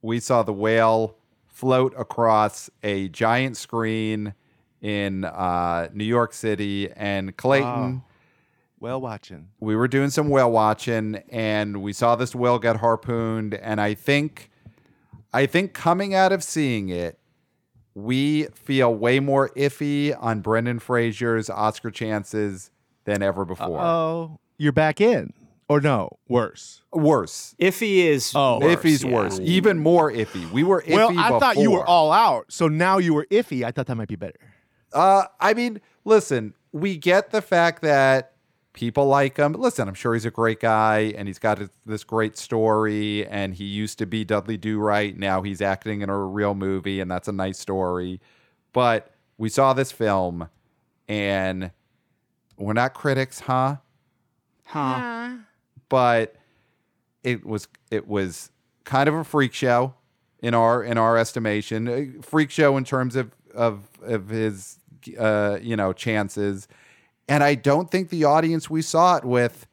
[0.00, 4.34] We saw the whale float across a giant screen
[4.80, 6.90] in uh, New York City.
[6.92, 8.02] And Clayton,
[8.80, 9.48] Whale watching.
[9.60, 13.54] we were doing some whale watching, and we saw this whale get harpooned.
[13.54, 14.50] And I think,
[15.32, 17.18] I think coming out of seeing it,
[17.94, 22.70] we feel way more iffy on Brendan Fraser's Oscar chances
[23.04, 23.80] than ever before.
[23.80, 25.32] Oh, you're back in.
[25.72, 26.82] Or no, worse.
[26.92, 27.54] Worse.
[27.58, 28.58] Iffy is Oh.
[28.60, 29.10] worse, Iffy's yeah.
[29.10, 29.40] worse.
[29.40, 30.50] Even more iffy.
[30.50, 33.64] We were iffy well, I thought you were all out, so now you were iffy.
[33.64, 34.38] I thought that might be better.
[34.92, 38.34] Uh, I mean, listen, we get the fact that
[38.74, 39.54] people like him.
[39.54, 43.26] Listen, I'm sure he's a great guy and he's got this great story.
[43.26, 45.16] And he used to be Dudley Do Right.
[45.16, 48.20] Now he's acting in a real movie, and that's a nice story.
[48.74, 50.50] But we saw this film,
[51.08, 51.70] and
[52.58, 53.76] we're not critics, huh?
[54.64, 55.30] Huh.
[55.92, 56.34] But
[57.22, 58.50] it was it was
[58.84, 59.92] kind of a freak show
[60.40, 61.86] in our in our estimation.
[61.86, 64.78] A freak show in terms of of of his
[65.18, 66.66] uh, you know, chances.
[67.28, 69.66] And I don't think the audience we saw it with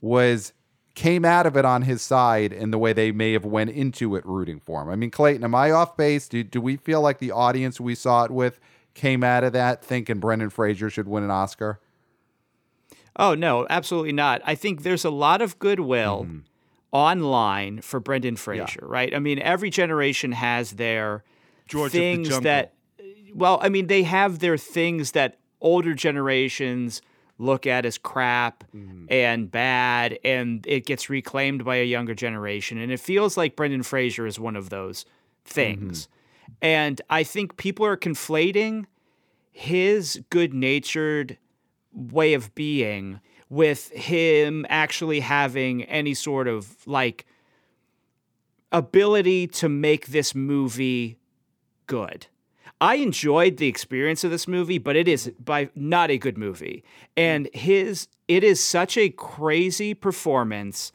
[0.00, 0.52] was
[0.94, 4.14] came out of it on his side in the way they may have went into
[4.16, 4.88] it rooting for him.
[4.90, 6.28] I mean, Clayton, am I off base?
[6.28, 8.60] Do, do we feel like the audience we saw it with
[8.92, 11.80] came out of that thinking Brendan Fraser should win an Oscar?
[13.16, 14.40] Oh no, absolutely not.
[14.44, 16.38] I think there's a lot of goodwill mm-hmm.
[16.92, 18.88] online for Brendan Fraser, yeah.
[18.88, 19.14] right?
[19.14, 21.22] I mean, every generation has their
[21.68, 22.74] George things that
[23.34, 27.02] well, I mean, they have their things that older generations
[27.38, 29.06] look at as crap mm-hmm.
[29.08, 33.82] and bad and it gets reclaimed by a younger generation and it feels like Brendan
[33.82, 35.04] Fraser is one of those
[35.44, 36.06] things.
[36.06, 36.52] Mm-hmm.
[36.62, 38.84] And I think people are conflating
[39.50, 41.38] his good-natured
[41.94, 47.26] way of being with him actually having any sort of like
[48.72, 51.16] ability to make this movie
[51.86, 52.26] good.
[52.80, 56.84] I enjoyed the experience of this movie, but it is by not a good movie.
[57.16, 60.90] And his it is such a crazy performance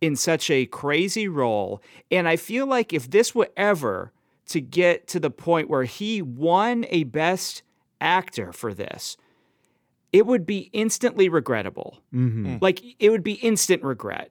[0.00, 1.82] in such a crazy role.
[2.10, 4.12] And I feel like if this were ever
[4.46, 7.62] to get to the point where he won a best
[8.00, 9.16] actor for this,
[10.12, 12.00] it would be instantly regrettable.
[12.14, 12.56] Mm-hmm.
[12.60, 14.30] Like it would be instant regret.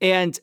[0.00, 0.38] And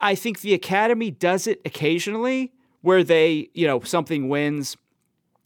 [0.00, 4.76] I think the Academy does it occasionally where they, you know, something wins.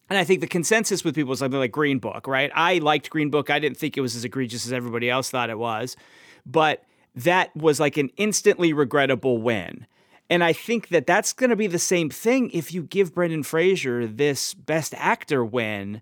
[0.08, 2.50] And I think the consensus with people is something like Green Book, right?
[2.54, 3.50] I liked Green Book.
[3.50, 5.96] I didn't think it was as egregious as everybody else thought it was.
[6.46, 9.86] But that was like an instantly regrettable win.
[10.30, 13.42] And I think that that's going to be the same thing if you give Brendan
[13.42, 16.00] Fraser this Best Actor win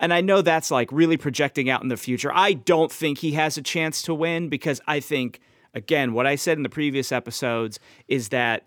[0.00, 2.30] and I know that's like really projecting out in the future.
[2.32, 5.40] I don't think he has a chance to win because I think,
[5.74, 8.66] again, what I said in the previous episodes is that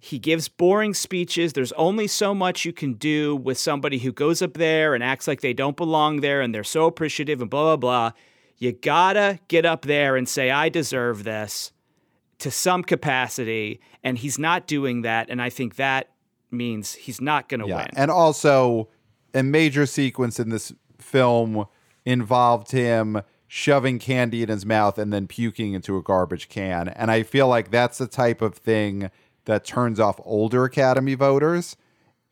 [0.00, 1.52] he gives boring speeches.
[1.52, 5.28] There's only so much you can do with somebody who goes up there and acts
[5.28, 8.12] like they don't belong there and they're so appreciative and blah, blah, blah.
[8.58, 11.70] You gotta get up there and say, I deserve this
[12.40, 13.80] to some capacity.
[14.02, 15.30] And he's not doing that.
[15.30, 16.10] And I think that
[16.50, 17.76] means he's not gonna yeah.
[17.76, 17.90] win.
[17.94, 18.88] And also,
[19.34, 21.66] a major sequence in this film
[22.04, 26.88] involved him shoving candy in his mouth and then puking into a garbage can.
[26.88, 29.10] And I feel like that's the type of thing
[29.44, 31.76] that turns off older Academy voters.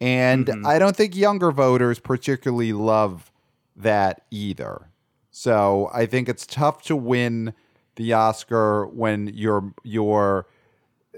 [0.01, 0.67] And mm-hmm.
[0.67, 3.31] I don't think younger voters particularly love
[3.77, 4.89] that either.
[5.31, 7.53] So I think it's tough to win
[7.97, 10.47] the Oscar when your your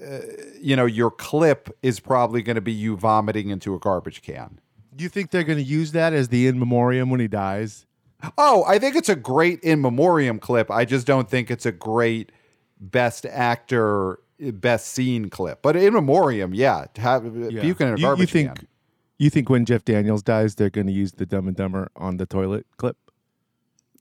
[0.04, 0.18] uh,
[0.60, 4.60] you know your clip is probably going to be you vomiting into a garbage can.
[4.94, 7.86] Do you think they're going to use that as the in memoriam when he dies?
[8.38, 10.70] Oh, I think it's a great in memoriam clip.
[10.70, 12.30] I just don't think it's a great
[12.78, 15.62] best actor, best scene clip.
[15.62, 17.62] But in memoriam, yeah, to have uh, yeah.
[17.62, 18.68] puking in a garbage you, you think, can.
[19.18, 22.18] You think when Jeff Daniels dies, they're going to use the Dumb and Dumber on
[22.18, 22.96] the toilet clip?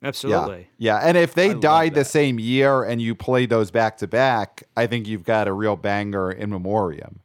[0.04, 0.70] Absolutely.
[0.78, 1.00] Yeah.
[1.00, 1.08] yeah.
[1.08, 4.64] And if they I died the same year and you play those back to back,
[4.76, 7.21] I think you've got a real banger in memoriam.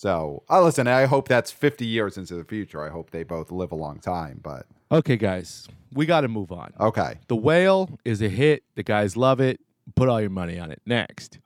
[0.00, 2.82] So, uh, listen, I hope that's 50 years into the future.
[2.82, 4.64] I hope they both live a long time, but.
[4.90, 6.72] Okay, guys, we got to move on.
[6.80, 7.18] Okay.
[7.28, 8.62] The Whale is a hit.
[8.76, 9.60] The guys love it.
[9.96, 10.80] Put all your money on it.
[10.86, 11.38] Next.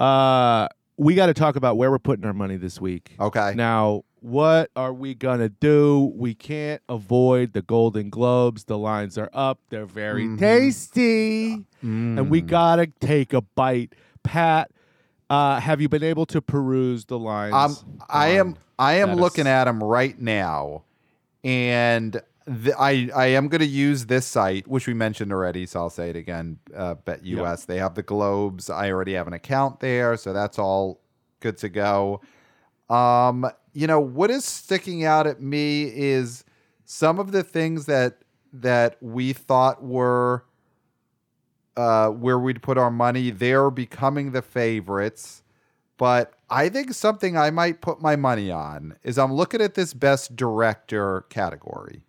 [0.00, 3.14] Uh, we got to talk about where we're putting our money this week.
[3.20, 3.52] Okay.
[3.54, 6.14] Now, what are we going to do?
[6.16, 8.64] We can't avoid the Golden Globes.
[8.64, 9.58] The lines are up.
[9.68, 10.38] They're very mm-hmm.
[10.38, 11.56] tasty.
[11.84, 12.18] Mm.
[12.18, 13.92] And we got to take a bite.
[14.22, 14.70] Pat,
[15.28, 17.54] uh, have you been able to peruse the lines?
[17.54, 18.56] Um, I am.
[18.78, 20.84] I am looking at them right now,
[21.42, 25.80] and the, I I am going to use this site, which we mentioned already, so
[25.80, 26.58] I'll say it again.
[26.74, 27.62] Uh, Bet US.
[27.62, 27.66] Yep.
[27.66, 28.70] They have the globes.
[28.70, 31.00] I already have an account there, so that's all
[31.40, 32.20] good to go.
[32.88, 36.44] Um, you know what is sticking out at me is
[36.84, 38.18] some of the things that
[38.52, 40.44] that we thought were
[41.76, 43.30] uh, where we'd put our money.
[43.30, 45.42] They're becoming the favorites.
[45.98, 49.94] But I think something I might put my money on is I'm looking at this
[49.94, 52.02] best director category.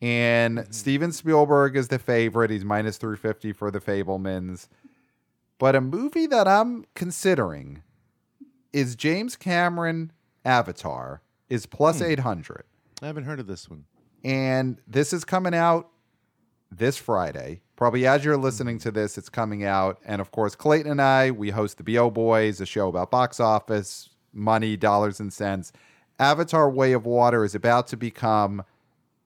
[0.00, 0.72] And mm-hmm.
[0.72, 2.50] Steven Spielberg is the favorite.
[2.50, 4.68] He's minus 350 for the Fabelmans.
[5.58, 7.82] But a movie that I'm considering
[8.72, 10.10] is James Cameron
[10.44, 12.06] Avatar is plus hmm.
[12.06, 12.64] 800.
[13.00, 13.84] I haven't heard of this one.
[14.24, 15.88] And this is coming out
[16.70, 17.60] this Friday.
[17.82, 19.98] Probably as you're listening to this, it's coming out.
[20.04, 23.40] And of course, Clayton and I, we host the BO Boys, a show about box
[23.40, 25.72] office, money, dollars, and cents.
[26.20, 28.62] Avatar Way of Water is about to become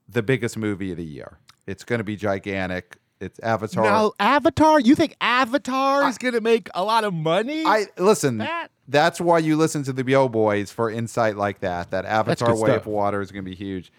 [0.09, 1.37] the biggest movie of the year.
[1.67, 2.97] It's going to be gigantic.
[3.19, 3.83] It's Avatar.
[3.83, 4.79] Now, Avatar?
[4.79, 7.63] You think Avatar I, is going to make a lot of money?
[7.63, 8.39] I listen.
[8.39, 8.69] That?
[8.87, 11.91] That's why you listen to the BO Boys for insight like that.
[11.91, 12.81] That Avatar Way stuff.
[12.81, 13.91] of Water is going to be huge.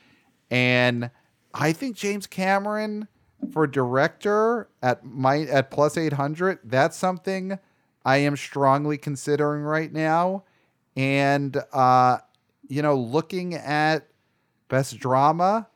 [0.51, 1.13] And
[1.55, 3.07] I think James Cameron
[3.53, 7.59] for director at my at plus 800 that's something
[8.05, 10.45] I am strongly considering right now
[10.97, 12.19] and uh
[12.69, 14.09] you know looking at
[14.69, 15.69] best drama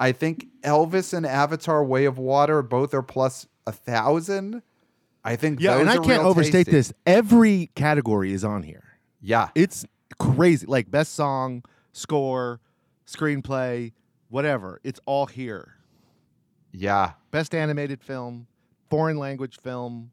[0.00, 4.62] I think Elvis and Avatar Way of Water both are plus a thousand
[5.24, 6.70] I think Yeah, and I can't overstate tasty.
[6.72, 6.92] this.
[7.06, 8.98] Every category is on here.
[9.20, 9.86] yeah It's
[10.18, 10.66] crazy.
[10.66, 12.60] Like best song, score,
[13.06, 13.92] screenplay,
[14.28, 14.80] whatever.
[14.84, 15.76] It's all here.
[16.76, 18.46] Yeah Best animated film,
[18.90, 20.10] foreign language film.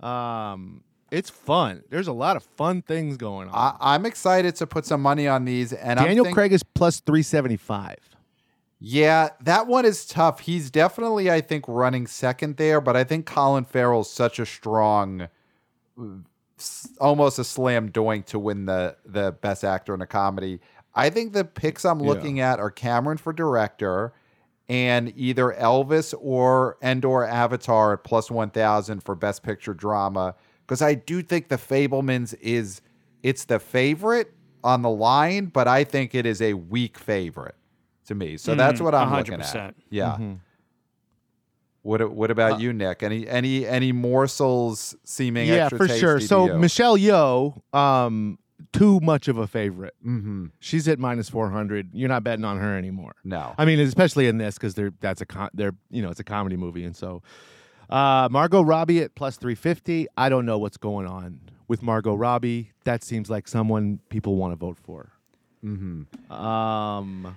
[0.00, 1.82] Um, it's fun.
[1.88, 3.54] There's a lot of fun things going on.
[3.80, 7.00] I, I'm excited to put some money on these and Daniel think- Craig is plus
[7.00, 7.96] 375.
[8.78, 10.40] Yeah, that one is tough.
[10.40, 15.28] He's definitely, I think, running second there, but I think Colin Farrell's such a strong,
[17.00, 20.60] almost a slam doink to win the the best actor in a comedy.
[20.94, 22.06] I think the picks I'm Yeah.
[22.08, 24.12] looking at are Cameron for director,
[24.68, 30.34] and either Elvis or and or Avatar at plus one thousand for best picture drama.
[30.66, 32.80] Because I do think the Fabelmans is
[33.22, 34.32] it's the favorite
[34.64, 37.54] on the line, but I think it is a weak favorite
[38.06, 38.36] to me.
[38.36, 39.54] So that's Mm, what I'm looking 100%.
[39.54, 39.74] at.
[39.90, 40.12] Yeah.
[40.12, 40.32] Mm-hmm.
[41.82, 43.04] What What about you, Nick?
[43.04, 46.18] Any any any morsels seeming Yeah, for sure.
[46.18, 46.58] So?
[46.58, 48.38] Michelle Yeoh, um,
[48.72, 49.94] too much of a favorite.
[50.04, 50.50] Mhm.
[50.60, 51.90] She's at minus 400.
[51.92, 53.14] You're not betting on her anymore.
[53.24, 53.54] No.
[53.58, 56.24] I mean, especially in this because they're that's a con- they're you know it's a
[56.24, 57.22] comedy movie, and so
[57.90, 60.06] uh, Margot Robbie at plus three fifty.
[60.16, 62.72] I don't know what's going on with Margot Robbie.
[62.84, 65.12] That seems like someone people want to vote for.
[65.64, 66.32] mm-hmm.
[66.32, 67.36] Um,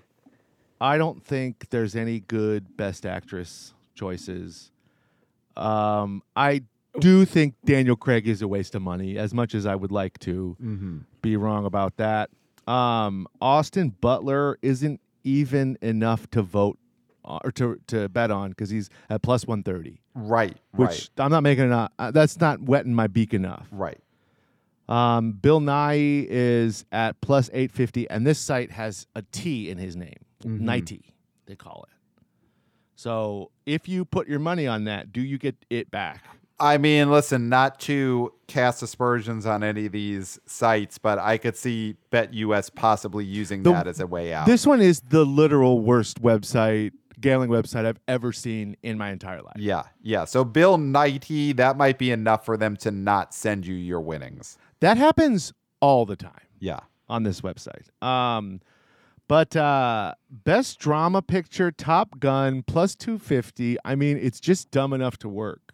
[0.82, 4.72] I don't think there's any good Best Actress choices.
[5.58, 6.62] Um, I
[7.00, 10.18] do think Daniel Craig is a waste of money, as much as I would like
[10.20, 10.98] to Mm-hmm.
[11.22, 12.30] be wrong about that.
[12.68, 16.78] Um, Austin Butler isn't even enough to vote
[17.26, 20.58] uh, or to to bet on because he's at plus one thirty, Right.
[20.72, 21.92] which I'm not making enough.
[22.00, 23.68] Uh, that's not wetting my beak enough.
[23.72, 23.98] right.
[24.88, 25.16] Right.
[25.18, 29.96] Um, Bill Nighy is at plus 850, and this site has a T in his
[29.96, 30.16] name.
[30.44, 31.14] Nighty,
[31.46, 31.96] they call it.
[32.96, 36.24] So if you put your money on that, do you get it back?
[36.60, 41.56] I mean, listen, not to cast aspersions on any of these sites, but I could
[41.56, 44.46] see BetUS possibly using The- that as a way out.
[44.46, 46.92] This one is the literal worst website,
[47.22, 49.56] gambling website I've ever seen in my entire life.
[49.58, 50.26] yeah, yeah.
[50.26, 54.58] So Bill Nighty, that might be enough for them to not send you your winnings.
[54.82, 56.80] That happens all the time Yeah.
[57.08, 57.88] on this website.
[58.06, 58.60] Um,
[59.28, 63.78] but uh, best drama picture, Top Gun, plus 250.
[63.86, 65.69] I mean, it's just dumb enough to work.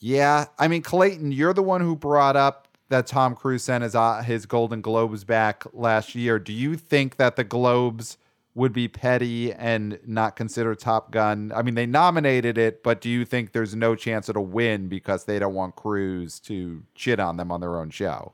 [0.00, 3.94] Yeah, I mean, Clayton, you're the one who brought up that Tom Cruise sent his
[3.94, 6.38] uh, his Golden Globes back last year.
[6.38, 8.16] Do you think that the Globes
[8.54, 11.52] would be petty and not consider Top Gun?
[11.54, 15.24] I mean, they nominated it, but do you think there's no chance it'll win because
[15.24, 18.32] they don't want Cruise to shit on them on their own show?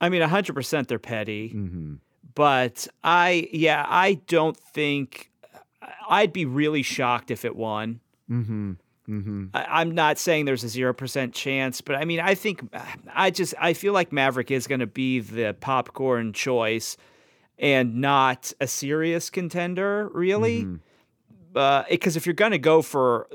[0.00, 1.94] I mean, 100% they're petty, Mm-hmm.
[2.34, 5.30] but I, yeah, I don't think
[6.08, 8.00] I'd be really shocked if it won.
[8.30, 8.72] Mm-hmm.
[9.08, 9.46] Mm-hmm.
[9.54, 12.62] I, I'm not saying there's a 0% chance, but I mean, I think
[13.12, 16.96] I just, I feel like Maverick is going to be the popcorn choice
[17.58, 20.64] and not a serious contender, really.
[20.64, 20.80] Mhm.
[21.90, 23.28] because if you're going to go for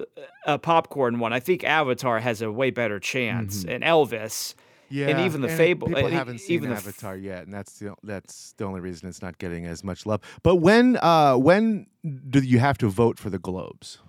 [0.45, 3.69] a popcorn one, I think Avatar has a way better chance, Mm-hmm.
[3.69, 4.56] and Elvis.
[4.89, 7.53] Yeah, even the Fable- People and e- haven't seen even the f- Avatar yet, and
[7.53, 10.21] that's the that's the only reason it's not getting as much love.
[10.43, 11.88] But when uh when
[12.30, 13.99] do you have to vote for the Globes?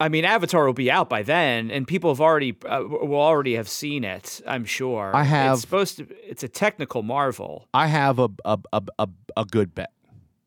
[0.00, 3.54] I mean, Avatar will be out by then, and people have already uh, will already
[3.56, 4.40] have seen it.
[4.46, 5.14] I'm sure.
[5.14, 6.06] I have- It's supposed to.
[6.28, 7.68] It's a technical marvel.
[7.74, 9.92] I have a a a, a, a good bet.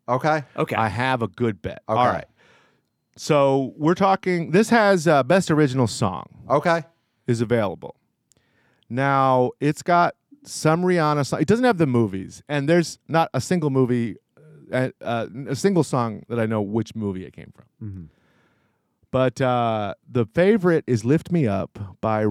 [0.10, 0.44] Okay.
[0.58, 0.76] Okay.
[0.76, 1.84] I have a good bet.
[1.88, 2.00] Okay.
[2.00, 2.26] All right.
[3.16, 4.52] So we're talking.
[4.52, 6.82] This has uh, best original song Okay.
[7.28, 7.96] is available.
[8.90, 11.42] Now it's got some Rihanna song.
[11.42, 14.18] It doesn't have the movies, and there's not a single movie,
[14.72, 17.66] uh, uh, a single song that I know which movie it came from.
[17.90, 18.08] Mhm.
[19.14, 22.26] But uh, the favorite is "Lift Me Up" by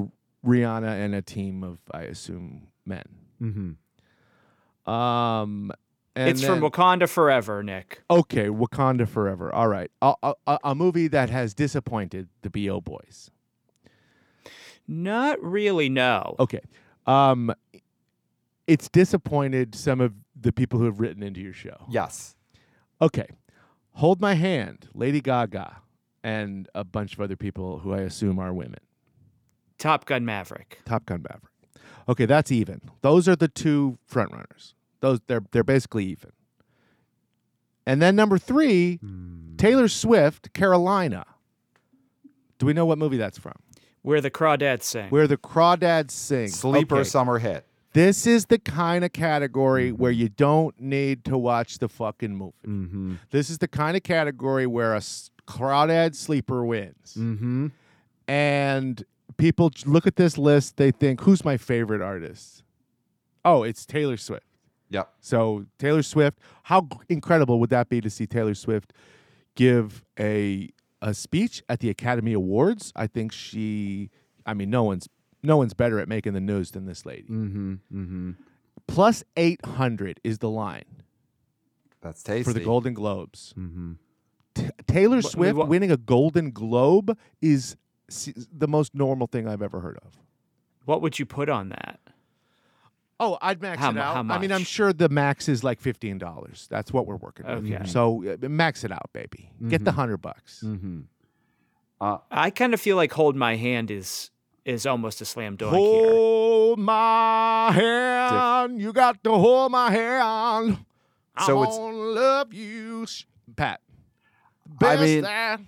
[0.45, 3.05] Rihanna and a team of, I assume, men.
[3.41, 4.91] Mm-hmm.
[4.93, 5.71] Um,
[6.17, 8.03] and it's from Wakanda Forever, Nick.
[8.11, 9.55] Okay, Wakanda Forever.
[9.55, 13.31] All right, a, a, a- a movie that has disappointed the Bo Boys.
[14.89, 15.89] Not really.
[15.89, 16.35] No.
[16.41, 16.61] Okay,
[17.07, 17.55] um,
[18.67, 21.87] it's disappointed some of the people who have written into your show.
[21.89, 22.35] Yes.
[23.01, 23.29] Okay,
[23.93, 25.77] Hold My Hand, Lady Gaga,
[26.25, 28.81] and a bunch of other people who I assume are women.
[29.79, 30.79] Top Gun Maverick.
[30.85, 31.53] Top Gun Maverick.
[32.09, 32.81] Okay, that's even.
[33.03, 34.75] Those are the two front runners.
[35.01, 36.31] Those they're they're basically even.
[37.87, 39.57] And then number three, Hmm.
[39.57, 41.25] Taylor Swift, Carolina.
[42.59, 43.55] Do we know what movie that's from?
[44.03, 45.11] Where the crawdads sing.
[45.11, 46.49] Where the crawdads sing.
[46.49, 47.05] Sleeper Okay.
[47.05, 47.67] summer hit.
[47.93, 52.55] This is the kind of category where you don't need to watch the fucking movie.
[52.67, 53.15] Mm-hmm.
[53.31, 57.17] This is the kind of category where a s- crawdad sleeper wins.
[57.19, 57.69] Mm-hmm.
[58.29, 59.05] And
[59.37, 62.63] people look at this list, they think, who's my favorite artist?
[63.45, 64.47] Oh, it's Taylor Swift.
[64.91, 65.09] Yep.
[65.21, 68.93] So Taylor Swift, how incredible would that be to see Taylor Swift
[69.55, 70.69] give a
[71.01, 72.93] a speech at the Academy Awards?
[72.95, 74.11] I think she
[74.47, 75.09] I mean no one's
[75.43, 77.23] no one's better at making the news than this lady.
[77.25, 77.73] Mm-hmm.
[77.93, 78.31] Mm-hmm.
[78.87, 81.03] Plus 800 is the line
[82.03, 82.45] That's tasty.
[82.45, 83.55] for the Golden Globes.
[83.59, 83.93] Mm-hmm.
[84.55, 87.77] T- Taylor Wha- Swift wha- winning a Golden Globe is
[88.09, 90.13] s- the most normal thing I've ever heard of.
[90.85, 92.01] what would you put on that?
[93.21, 94.27] Oh, I'd max How it out.
[94.27, 96.67] how I mean, I'm sure the max is like fifteen dollars.
[96.71, 97.71] That's what we're working with.
[97.73, 97.85] Okay.
[97.87, 99.49] So uh, max it out, baby.
[99.69, 100.63] Get the hundred bucks.
[100.67, 101.03] Mm-hmm.
[102.33, 104.31] I kind of feel like hold my hand is
[104.65, 105.81] is almost a slam dunk here.
[106.11, 108.81] Hold my hand.
[108.81, 110.79] You got to hold my hand.
[111.47, 113.25] So I it's- wanna love you, Sh-
[114.83, 114.99] Pat.
[114.99, 115.61] I mean, that.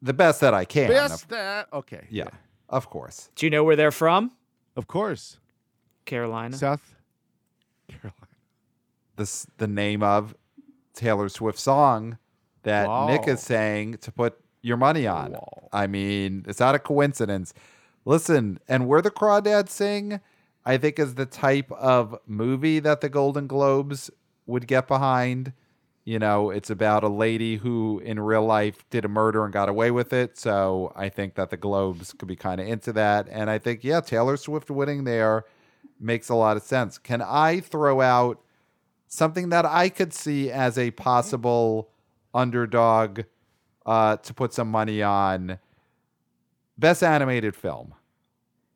[0.00, 0.88] The best that I can.
[0.88, 1.68] Best Of, that.
[1.72, 2.06] Okay.
[2.10, 2.28] yeah,
[2.68, 3.30] of course.
[3.36, 4.32] Do you know where they're from?
[4.76, 5.38] Of course.
[6.04, 6.56] Carolina.
[6.56, 6.94] South
[7.88, 8.14] Carolina.
[9.16, 10.34] This the name of
[10.94, 12.18] Taylor Swift song
[12.62, 15.32] that Nick is saying to put your money on.
[15.32, 15.68] Wow.
[15.72, 17.52] I mean, it's not a coincidence.
[18.04, 20.20] Listen, and where the crawdads sing,
[20.64, 24.10] I think is the type of movie that the Golden Globes
[24.46, 25.52] would get behind.
[26.04, 29.68] You know, it's about a lady who in real life did a murder and got
[29.68, 30.36] away with it.
[30.36, 33.28] So I think that the Globes could be kind of into that.
[33.30, 35.44] And I think, yeah, Taylor Swift winning there
[36.00, 36.98] makes a lot of sense.
[36.98, 38.42] Can I throw out
[39.06, 41.90] something that I could see as a possible
[42.34, 43.20] underdog
[43.86, 45.60] uh, to put some money on?
[46.76, 47.94] Best animated film.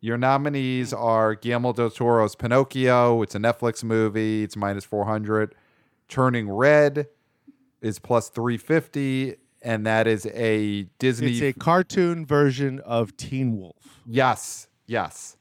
[0.00, 3.22] Your nominees are Guillermo del Toro's Pinocchio.
[3.22, 4.44] It's a Netflix movie.
[4.44, 5.56] It's minus 400.
[6.06, 7.08] Turning Red
[7.86, 9.36] is plus 350.
[9.62, 11.32] And that is a Disney.
[11.32, 14.00] It's a cartoon version of Teen Wolf.
[14.06, 15.36] Yes, yes.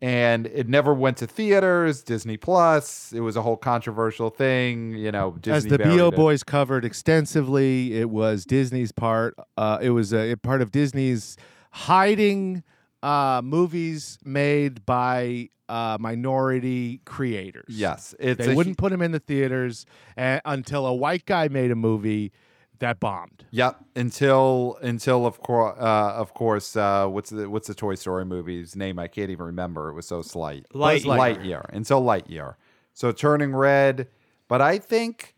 [0.00, 3.12] And it never went to theaters, Disney Plus.
[3.12, 5.32] It was a whole controversial thing, you know.
[5.40, 6.14] Disney As the Bo it.
[6.14, 9.34] Boys covered extensively, it was Disney's part.
[9.56, 11.38] Uh, it was a part of Disney's
[11.70, 12.62] hiding
[13.04, 17.66] uh, movies made by uh, minority creators.
[17.68, 19.84] Yes, it's they wouldn't put them in the theaters
[20.16, 22.32] uh, until a white guy made a movie
[22.78, 23.44] that bombed.
[23.50, 23.76] Yep.
[23.94, 28.74] Until until of course uh, of course uh, what's the what's the Toy Story movie's
[28.74, 28.98] name?
[28.98, 29.90] I can't even remember.
[29.90, 30.66] It was so slight.
[30.74, 31.18] Light Lightyear.
[31.18, 31.74] Lightyear.
[31.74, 32.54] Until Lightyear.
[32.94, 34.08] So turning red,
[34.48, 35.34] but I think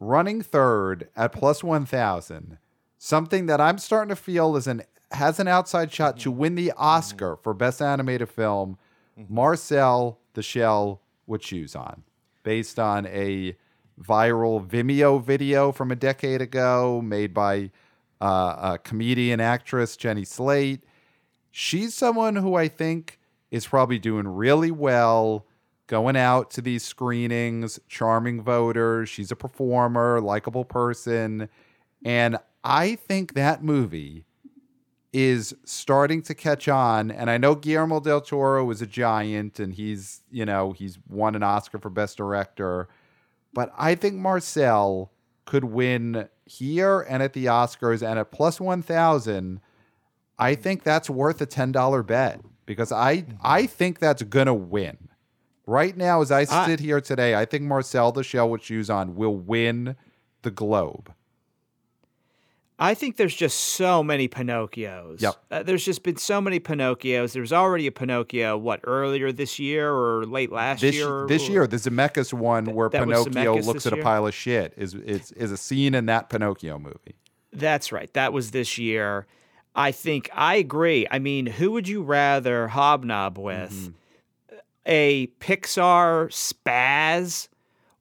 [0.00, 2.58] running third at plus one thousand,
[2.96, 4.82] something that I'm starting to feel is an
[5.12, 6.38] has an outside shot to mm-hmm.
[6.38, 7.42] win the Oscar mm-hmm.
[7.42, 8.78] for best animated film.
[9.18, 9.34] Mm-hmm.
[9.34, 12.04] Marcel the Shell with shoes on,
[12.42, 13.56] based on a
[14.00, 17.70] viral Vimeo video from a decade ago made by
[18.20, 20.84] uh, a comedian actress Jenny Slate.
[21.50, 23.18] She's someone who I think
[23.50, 25.46] is probably doing really well
[25.86, 29.08] going out to these screenings, charming voters.
[29.08, 31.48] She's a performer, likable person.
[32.04, 34.26] And I think that movie
[35.12, 37.10] is starting to catch on.
[37.10, 41.34] And I know Guillermo del Toro is a giant and he's, you know, he's won
[41.34, 42.88] an Oscar for Best Director.
[43.54, 45.10] But I think Marcel
[45.46, 49.60] could win here and at the Oscars and at plus 1,000.
[50.38, 53.36] I think that's worth a $10 bet because I, mm-hmm.
[53.42, 55.08] I think that's going to win.
[55.66, 58.90] Right now, as I I- sit here today, I think Marcel the Shell with Shoes
[58.90, 59.96] On will win
[60.42, 61.12] the Globe.
[62.80, 65.20] I think there's just so many Pinocchios.
[65.20, 65.34] Yep.
[65.50, 67.32] Uh, there's just been so many Pinocchios.
[67.32, 71.26] There was already a Pinocchio, what, earlier this year or late last this year?
[71.26, 75.32] this year, the Zemeckis one where Pinocchio looks at a pile of shit is is
[75.32, 77.16] is a scene in that Pinocchio movie.
[77.52, 78.12] That's right.
[78.14, 79.26] That was this year.
[79.74, 81.06] I think I agree.
[81.10, 83.72] I mean, who would you rather hobnob with?
[83.72, 84.56] Mm-hmm.
[84.86, 87.48] A Pixar spaz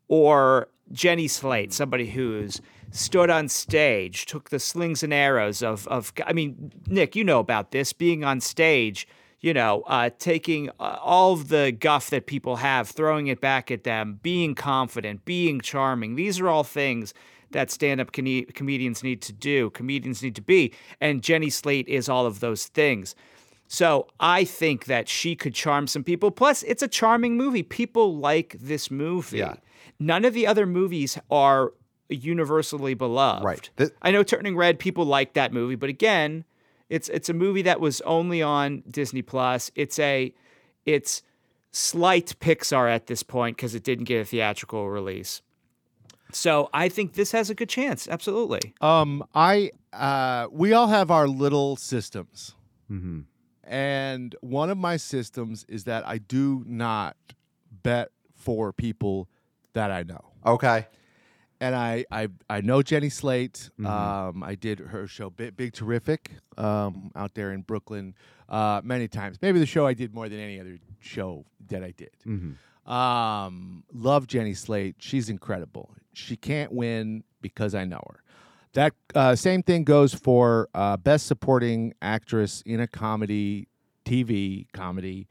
[0.07, 1.28] or Jenny.
[1.28, 2.61] Slate, somebody who's
[2.98, 7.39] stood on stage, took the slings and arrows of of I mean, Nick, you know
[7.39, 9.08] about this, being on stage,
[9.39, 13.72] you know, uh, taking uh, all of the guff that people have, throwing it back
[13.72, 16.16] at them, being confident, being charming.
[16.16, 17.14] These are all things
[17.52, 22.10] that stand-up com- comedians need to do, comedians need to be, and Jenny Slate is
[22.10, 23.16] all of those things.
[23.70, 26.32] So I think that she could charm some people.
[26.32, 27.64] Plus, it's a charming movie.
[27.64, 29.39] People like this movie.
[29.39, 29.56] Yeah.
[30.00, 31.74] None of the other movies are
[32.10, 33.43] universally beloved.
[33.43, 33.70] Right.
[33.78, 36.45] Th- I know Turning Red people like that movie, but again,
[36.89, 39.72] it's it's a movie that was only on Disney Plus.
[39.76, 40.34] It's a
[40.86, 41.22] it's
[41.72, 45.41] slight Pixar at this point because it didn't get a theatrical release.
[46.32, 48.08] So I think this has a good chance.
[48.08, 48.74] Absolutely.
[48.82, 52.53] Um, I uh, we all have our little systems,
[52.91, 53.22] Mm-hmm.
[53.70, 57.18] and one of my systems is that I do not
[57.84, 59.28] bet for people
[59.74, 60.24] that I know.
[60.45, 60.88] Okay.
[61.60, 63.70] And I I, I know Jenny Slate.
[63.80, 63.86] Mhm.
[63.86, 68.16] Um, I did her show Big, Big Terrific um, out there in Brooklyn
[68.49, 69.38] uh, many times.
[69.41, 72.12] Maybe the show I did more than any other show that I did.
[72.26, 72.91] Mm-hmm.
[72.91, 74.95] Um, love Jenny Slate.
[74.99, 75.91] She's incredible.
[76.14, 78.24] She can't win because I know her.
[78.74, 83.68] That uh, same thing goes for uh, best supporting actress in a comedy,
[84.05, 85.28] TV comedy,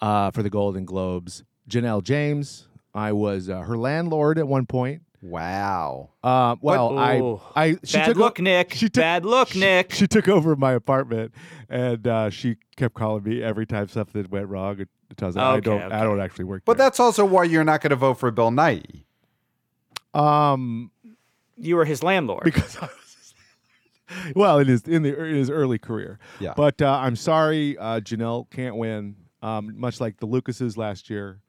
[0.00, 1.42] uh, for the Golden Globes.
[1.68, 2.68] Janelle James.
[2.94, 5.02] I was uh, her landlord at one point.
[5.22, 6.10] Wow.
[6.22, 7.40] Uh, well, Ooh.
[7.54, 8.74] I, I, she Bad took look, o- Nick.
[8.74, 9.92] she took- Bad look, she- Nick.
[9.94, 11.32] She took over my apartment,
[11.68, 14.80] and uh, she kept calling me every time something went wrong.
[14.80, 14.88] And
[15.20, 15.94] I was like, I don't, okay.
[15.94, 16.62] I don't actually work.
[16.64, 16.86] But there.
[16.86, 19.04] that's also why you're not going to vote for Bill Nighy.
[20.14, 20.90] um,
[21.56, 22.42] you were his landlord.
[22.44, 22.90] because I was.
[24.10, 26.54] his- Well, in his in the in his early career, Yeah.
[26.56, 29.16] But uh, I'm sorry, uh, Janelle can't win.
[29.40, 31.40] Um, much like the Lucases last year,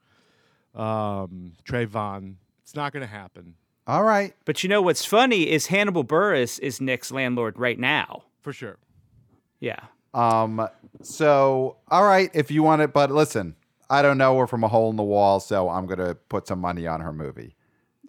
[0.74, 2.36] um, Trayvon.
[2.62, 3.54] It's not going to happen
[3.86, 4.34] All right.
[4.44, 8.24] But you know what's funny is Hannibal Buress is Nick's landlord right now.
[8.40, 8.78] for sure.
[9.60, 9.80] Yeah.
[10.12, 10.68] Um.
[11.02, 13.56] So, all right, if you want it, but listen,
[13.90, 16.60] I don't know her from a hole in the wall, so I'm gonna put some
[16.60, 17.56] money on her movie.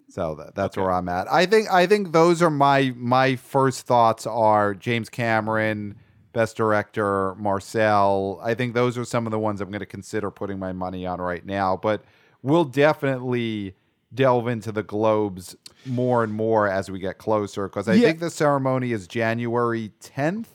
[0.08, 1.30] So that, that's where I'm at.
[1.32, 5.96] I think I think those are my my first thoughts are James Cameron,
[6.32, 8.40] best director, Marcel.
[8.42, 11.06] I think those are some of the ones I'm going to consider putting my money
[11.06, 11.76] on right now.
[11.76, 12.04] But
[12.42, 13.74] we'll definitely
[14.14, 15.56] delve into the Globes
[15.86, 18.08] more and more as we get closer because I Yeah.
[18.08, 20.46] think the ceremony is January 10th.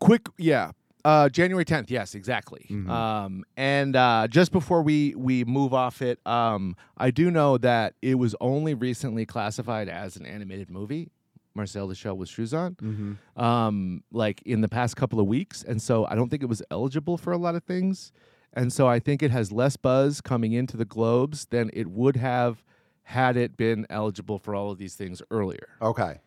[0.00, 0.72] quick yeah
[1.04, 6.18] uh january 10th yes exactly um and uh just before we we move off it
[6.26, 11.10] um i do know that it was only recently classified as an animated movie
[11.54, 13.40] marcel the shell with shoes on Mm-hmm.
[13.40, 16.62] um like in the past couple of weeks and so i don't think it was
[16.72, 18.10] eligible for a lot of things
[18.52, 22.16] and so i think it has less buzz coming into the globes than it would
[22.16, 22.64] have
[23.04, 26.20] had it been eligible for all of these things earlier Okay.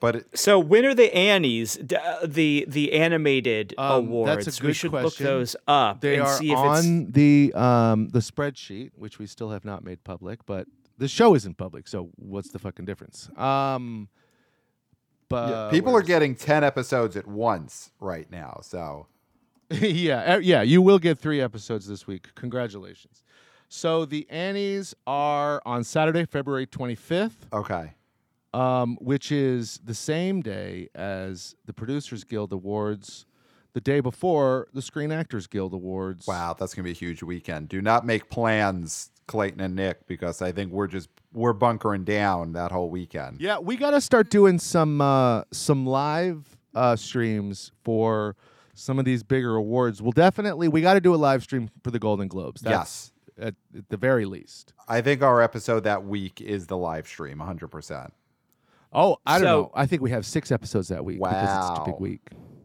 [0.00, 4.44] But it, So when are the Annies, uh, the the animated Um, awards?
[4.46, 5.26] that's a good we should question.
[5.26, 9.18] look those up They and are see if it's on the um the spreadsheet, which
[9.18, 10.66] we still have not made public, but
[10.98, 13.28] the show isn't public, so what's the fucking difference?
[13.36, 14.08] Um,
[15.28, 18.60] but yeah, people are where's- getting 10 episodes at once right now.
[18.62, 19.06] So,
[19.70, 20.62] yeah, uh, yeah.
[20.62, 22.34] You will get three episodes this week.
[22.34, 23.22] Congratulations.
[23.68, 27.92] So the Annies are on Saturday, February twenty fifth, okay.
[28.54, 33.26] um, which is the same day as the Producers Guild Awards.
[33.74, 36.26] The day before the Screen Actors Guild Awards.
[36.26, 37.68] Wow, that's going to be a huge weekend.
[37.68, 42.54] Do not make plans, Clayton and Nick, because I think we're just we're bunkering down
[42.54, 43.40] that whole weekend.
[43.40, 48.34] Yeah, we got to start doing some uh, some live uh, streams for
[48.74, 50.00] some of these bigger awards.
[50.00, 52.62] We'll definitely we got to do a live stream for the Golden Globes.
[52.62, 54.72] That's at, at the very least.
[54.88, 58.10] I think our episode that week is the live stream, 100%.
[58.92, 59.70] Oh, I don't So- know.
[59.74, 61.98] I think we have six episodes that week because it's such a big Wow.
[62.00, 62.20] week.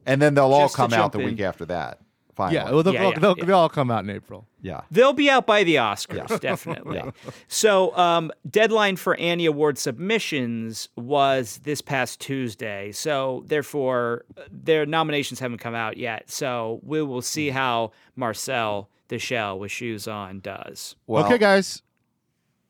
[0.06, 1.26] And then they'll all Just to come out the in.
[1.26, 2.00] week after that.
[2.36, 2.56] Finally.
[2.56, 3.46] Yeah, well, they'll, Yeah, they'll, yeah, they'll, yeah.
[3.46, 4.48] they'll all come out in April.
[4.60, 4.82] yeah.
[4.90, 6.38] They'll be out by the Oscars, Yeah.
[6.42, 6.96] definitely.
[6.98, 7.12] Yeah.
[7.48, 12.92] So, um, deadline for Annie Award submissions was this past Tuesday.
[12.92, 16.32] So, therefore, uh, their nominations haven't come out yet.
[16.32, 17.54] So, we will see Mm.
[17.54, 20.96] how Marcel the Shell with shoes on does.
[21.06, 21.84] Well, okay, guys,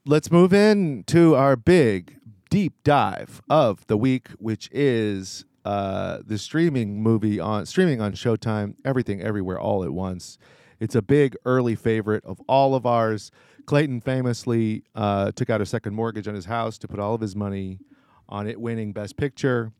[0.05, 2.17] let's move in to our big
[2.49, 8.75] deep dive of the week, which is uh, the streaming movie on streaming on Showtime.
[8.83, 10.37] Everything, everywhere, all at once.
[10.81, 13.31] It's a big early favorite of all of ours.
[13.65, 17.21] Clayton famously uh, took out a second mortgage on his house to put all of
[17.21, 17.79] his money
[18.27, 19.71] on it winning Best Picture.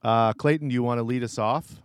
[0.00, 1.82] Uh, Clayton, do you want to lead us off?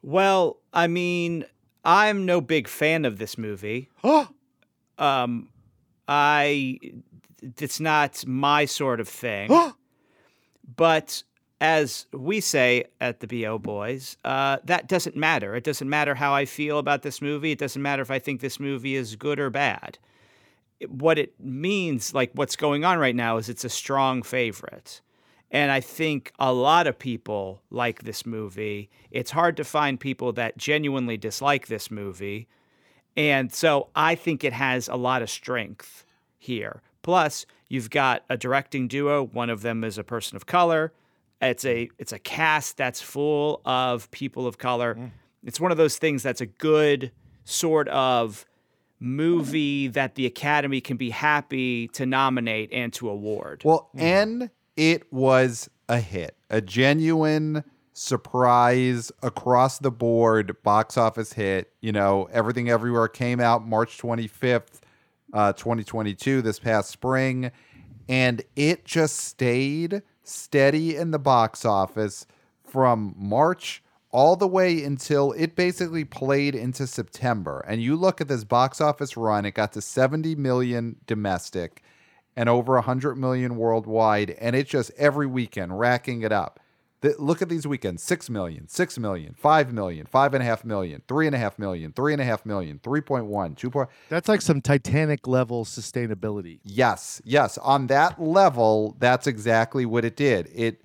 [0.00, 1.44] Well, I mean,
[1.84, 3.88] I'm no big fan of this movie.
[4.02, 4.28] Oh,
[4.96, 5.48] Um,
[6.06, 6.78] I,
[7.58, 9.50] it's not my sort of thing.
[10.76, 11.22] But
[11.60, 15.54] as we say at the BO Boys, uh, that doesn't matter.
[15.54, 17.52] It doesn't matter how I feel about this movie.
[17.52, 19.98] It doesn't matter if I think this movie is good or bad.
[20.80, 25.00] It- what it means, like what's going on right now, is it's a strong favorite.
[25.54, 28.90] And I think a lot of people like this movie.
[29.10, 32.48] It's hard to find people that genuinely dislike this movie.
[33.16, 36.04] And so I think it has a lot of strength
[36.36, 36.82] here.
[37.02, 39.24] Plus, You've got a directing duo.
[39.24, 40.92] One of them is a person of color.
[41.42, 44.94] It's a it's a cast that's full of people of color.
[44.94, 45.10] Mm.
[45.42, 47.10] It's one of those things that's a good
[47.44, 48.46] sort of
[49.00, 53.62] movie that the Academy can be happy to nominate and to award.
[53.64, 54.00] Well, mm.
[54.00, 61.72] and it was a hit, a genuine surprise across the board box office hit.
[61.80, 64.80] You know, Everything Everywhere came out March 25th,
[65.32, 67.50] uh, 2022, this past spring,
[68.08, 72.26] and it just stayed steady in the box office
[72.64, 77.64] from March all the way until it basically played into September.
[77.66, 81.82] And you look at this box office run, it got to 70 million domestic
[82.36, 84.30] and over 100 million worldwide.
[84.40, 86.60] And it's just every weekend racking it up.
[87.00, 91.92] The, look at these weekends 6 million, 6 million, 5 million, 5.5 million, 3.5 million,
[91.92, 93.86] 3.5 million, 3.1, 2.
[94.08, 96.60] That's like some Titanic level sustainability.
[96.64, 97.58] Yes, yes.
[97.58, 100.48] On that level, that's exactly what it did.
[100.54, 100.80] It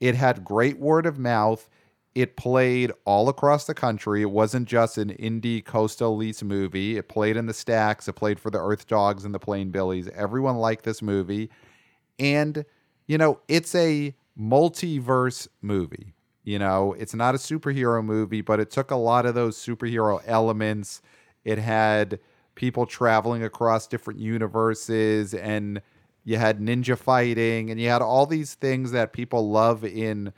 [0.00, 1.68] it had great word of mouth
[2.14, 4.22] it played all across the country.
[4.22, 6.96] It wasn't just an indie coastal elites movie.
[6.96, 8.06] It played in the stacks.
[8.06, 10.08] It played for the Earth Dogs and the Plain Billies.
[10.08, 11.50] Everyone liked this movie.
[12.18, 12.64] And,
[13.08, 16.14] you know, it's a multiverse movie.
[16.44, 20.22] You know, it's not a superhero movie, but it took a lot of those superhero
[20.26, 21.02] elements.
[21.44, 22.20] It had
[22.54, 25.80] people traveling across different universes and
[26.22, 30.32] you had ninja fighting and you had all these things that people love in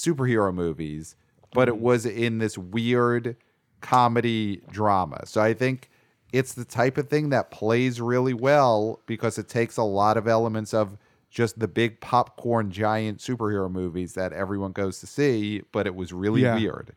[0.00, 1.16] superhero movies,
[1.52, 3.36] but it was in this weird
[3.80, 5.26] comedy drama.
[5.26, 5.90] So I think
[6.32, 10.28] it's the type of thing that plays really well because it takes a lot of
[10.28, 10.96] elements of
[11.30, 16.12] just the big popcorn giant superhero movies that everyone goes to see, but it was
[16.12, 16.56] really yeah.
[16.56, 16.94] weird.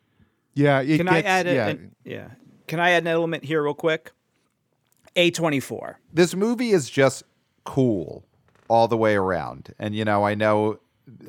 [0.56, 1.68] Yeah, can gets, I add a, yeah.
[1.68, 2.28] An, yeah.
[2.68, 4.12] Can I add an element here real quick?
[5.16, 5.96] A24.
[6.12, 7.24] This movie is just
[7.64, 8.26] cool
[8.68, 9.74] all the way around.
[9.78, 10.80] And you know, I know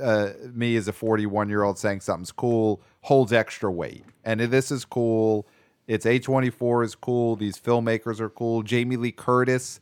[0.00, 4.04] uh, me as a 41 year old saying something's cool holds extra weight.
[4.24, 5.46] And this is cool.
[5.86, 7.36] It's A24 is cool.
[7.36, 8.62] These filmmakers are cool.
[8.62, 9.78] Jamie Lee Curtis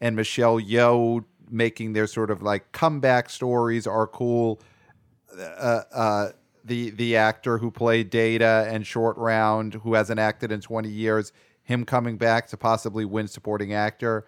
[0.00, 4.60] and Michelle Yeoh making their sort of like comeback stories are cool.
[5.38, 6.28] Uh, uh,
[6.64, 11.32] the the actor who played Data and Short Round, who hasn't acted in 20 years,
[11.62, 14.24] him coming back to possibly win supporting actor.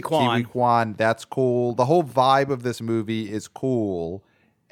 [0.00, 0.42] Quan.
[0.42, 1.74] Ke Huy Quan, that's cool.
[1.74, 4.22] The whole vibe of this movie is cool.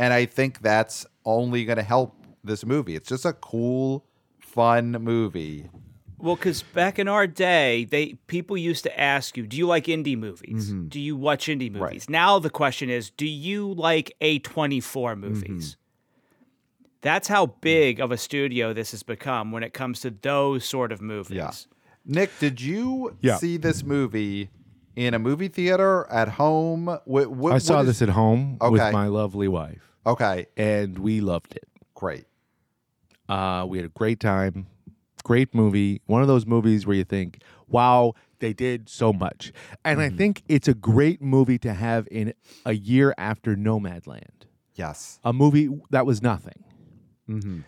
[0.00, 2.96] And I think that's only going to help this movie.
[2.96, 4.06] It's just a cool,
[4.38, 5.68] fun movie.
[6.16, 9.84] Well, because back in our day, they people used to ask you, "Do you like
[9.84, 10.70] indie movies?
[10.70, 10.88] Mm-hmm.
[10.88, 12.10] Do you watch indie movies?" Right.
[12.10, 16.78] Now the question is, "Do you like A twenty four movies?" Mm-hmm.
[17.02, 20.92] That's how big of a studio this has become when it comes to those sort
[20.92, 21.36] of movies.
[21.36, 21.52] Yeah.
[22.06, 23.36] Nick, did you yeah.
[23.36, 24.48] see this movie
[24.96, 26.98] in a movie theater at home?
[27.04, 27.86] What, what, I saw is...
[27.86, 28.70] this at home okay.
[28.70, 29.89] with my lovely wife.
[30.06, 30.46] Okay.
[30.56, 31.68] And we loved it.
[31.94, 32.24] Great.
[33.28, 34.66] Uh, we had a great time.
[35.22, 36.00] Great movie.
[36.06, 39.52] One of those movies where you think, wow, they did so much.
[39.84, 40.14] And mm-hmm.
[40.14, 42.32] I think it's a great movie to have in
[42.64, 44.46] a year after Nomadland.
[44.74, 45.20] Yes.
[45.24, 46.64] A movie that was nothing.
[47.28, 47.60] Mm-hmm.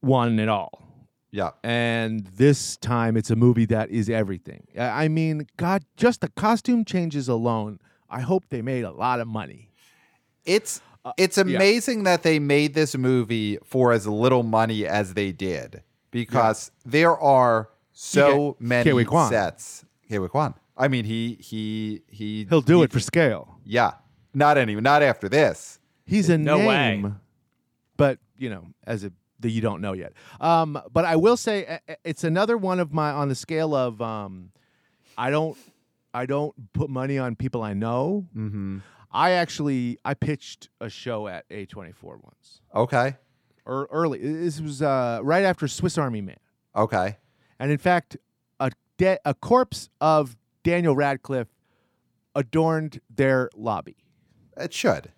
[0.00, 0.82] One at all.
[1.30, 1.50] Yeah.
[1.62, 4.66] And this time it's a movie that is everything.
[4.78, 7.80] I mean, God, just the costume changes alone.
[8.08, 9.70] I hope they made a lot of money.
[10.44, 10.80] It's
[11.16, 12.04] it's amazing yeah.
[12.04, 16.90] that they made this movie for as little money as they did because yeah.
[16.90, 19.30] there are so many Ke Huy Quan.
[19.30, 19.84] sets.
[20.08, 20.54] Ke Huy Quan.
[20.76, 23.58] I mean, he he he he'll do he, it for scale.
[23.64, 23.92] Yeah,
[24.32, 25.78] not any, not after this.
[26.04, 27.12] He's a no name, way.
[27.96, 30.12] but you know, as a that you don't know yet.
[30.40, 34.50] Um, but I will say it's another one of my on the scale of um,
[35.16, 35.56] I don't
[36.12, 38.26] I don't put money on people I know.
[38.36, 38.78] Mm-hmm.
[39.14, 42.60] I actually I pitched a show at A24 once.
[42.74, 43.16] Okay.
[43.66, 44.18] Er, early.
[44.18, 46.36] This was uh, right after Swiss Army Man.
[46.74, 47.16] Okay.
[47.60, 48.16] And in fact,
[48.58, 51.48] a de- a corpse of Daniel Radcliffe
[52.34, 53.96] adorned their lobby.
[54.56, 55.12] It should.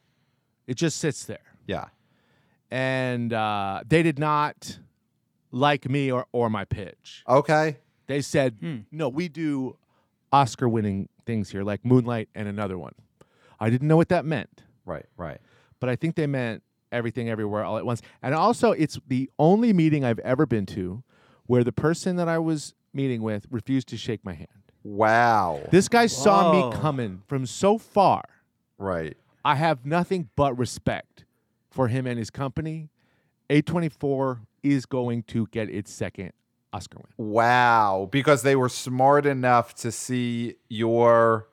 [0.66, 1.38] It just sits there.
[1.66, 1.86] Yeah.
[2.70, 4.78] And uh, they did not
[5.50, 7.24] like me or, or my pitch.
[7.26, 7.78] Okay.
[8.08, 8.80] They said, hmm.
[8.92, 9.78] no, we do
[10.32, 12.92] Oscar winning things here, like Moonlight and another one.
[13.60, 14.62] I didn't know what that meant.
[14.84, 15.40] Right, right.
[15.80, 18.02] But I think they meant everything everywhere all at once.
[18.22, 21.02] And also, it's the only meeting I've ever been to
[21.46, 24.48] where the person that I was meeting with refused to shake my hand.
[24.82, 25.62] Wow.
[25.70, 26.06] This guy Whoa.
[26.06, 28.22] saw me coming from so far.
[28.78, 29.16] Right.
[29.44, 31.24] I have nothing but respect
[31.70, 32.90] for him and his company.
[33.50, 36.32] A24 is going to get its second
[36.72, 37.32] Oscar win.
[37.32, 41.48] Wow, because they were smart enough to see your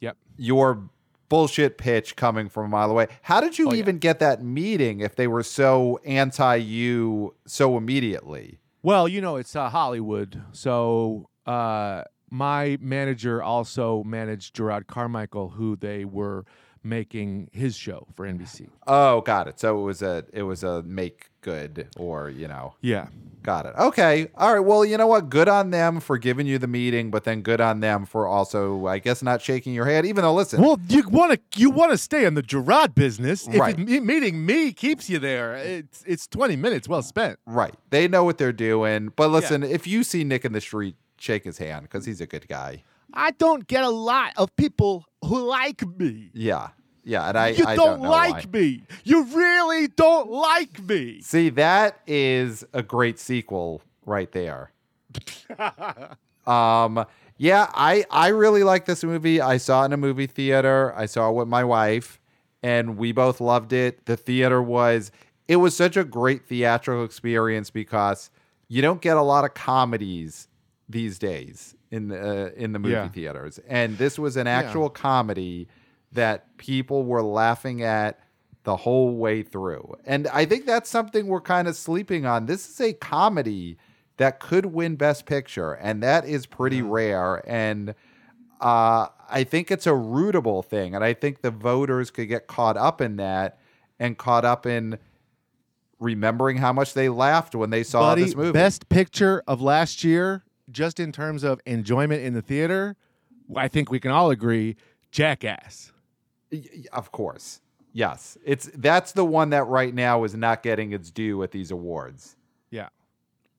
[0.00, 0.16] yep.
[0.36, 0.88] your
[1.28, 3.08] bullshit pitch coming from a mile away.
[3.22, 3.78] How did you Oh, yeah.
[3.80, 8.58] even get that meeting if they were so anti you so immediately?
[8.82, 10.42] Well, you know, it's uh, Hollywood.
[10.52, 16.44] So uh, my manager also managed Jerrod Carmichael, who they were
[16.84, 18.68] making his show for NBC.
[18.86, 19.58] Oh, got it.
[19.58, 23.08] So it was a it was a make good or you know Yeah.
[23.42, 23.74] got it.
[23.78, 24.60] Okay, all right.
[24.60, 25.28] Well, you know what?
[25.28, 28.86] Good on them for giving you the meeting, but then good on them for also,
[28.86, 30.06] I guess, not shaking your head.
[30.06, 33.46] Even though, listen, Well, you want to you want to stay in the Jerrod business.
[33.48, 33.78] If Right.
[33.78, 37.38] it- meeting me keeps you there, it's it's twenty minutes well spent.
[37.46, 37.74] right?
[37.90, 39.12] They know what they're doing.
[39.16, 42.26] But listen, if you see Nick in the street, shake his hand because he's a
[42.26, 42.82] good guy.
[43.16, 46.30] I don't get a lot of people like me.
[46.32, 46.68] Yeah,
[47.04, 47.28] yeah.
[47.28, 48.60] And I, you I don't, don't like why.
[48.60, 48.82] me.
[49.04, 51.20] You really don't like me.
[51.22, 54.72] See, that is a great sequel right there.
[56.46, 57.04] um,
[57.36, 59.40] yeah, I I really like this movie.
[59.40, 60.92] I saw it in a movie theater.
[60.96, 62.20] I saw it with my wife,
[62.62, 64.06] and we both loved it.
[64.06, 65.10] The theater was
[65.48, 68.30] it was such a great theatrical experience because
[68.68, 70.48] you don't get a lot of comedies
[70.88, 73.08] these days in the uh, in the movie Yeah.
[73.08, 75.68] theaters, and this was an actual comedy
[76.12, 78.18] that people were laughing at
[78.64, 79.94] the whole way through.
[80.06, 82.46] And I think that's something we're kind of sleeping on.
[82.46, 83.76] This is a comedy
[84.16, 87.42] that could win Best Picture, and that is pretty rare.
[87.48, 87.94] And
[88.60, 90.94] uh, I think it's a rootable thing.
[90.94, 93.58] And I think the voters could get caught up in that
[93.98, 94.98] and caught up in
[95.98, 98.52] remembering how much they laughed when they saw Buddy, this movie.
[98.52, 102.96] best picture of last year, just in terms of enjoyment in the theater,
[103.56, 104.76] I think we can all agree,
[105.10, 105.92] Jackass.
[106.52, 107.60] Y- y- Of course.
[107.92, 108.36] Yes.
[108.44, 112.36] It's that's the one that right now is not getting its due at these awards.
[112.70, 112.88] Yeah.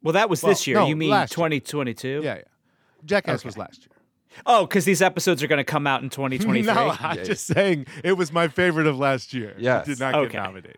[0.03, 0.75] Well, that was Well, this year.
[0.77, 1.47] no, you mean last year.
[1.49, 2.21] 2022?
[2.23, 2.41] Yeah, yeah.
[3.05, 3.47] Jackass Okay.
[3.47, 3.89] was last year.
[4.45, 6.63] Oh, because these episodes are going to come out in 2023.
[6.73, 7.23] No, I'm Yeah.
[7.23, 9.55] just saying it was my favorite of last year.
[9.57, 9.87] Yes.
[9.87, 10.33] It did not Okay.
[10.33, 10.77] get nominated.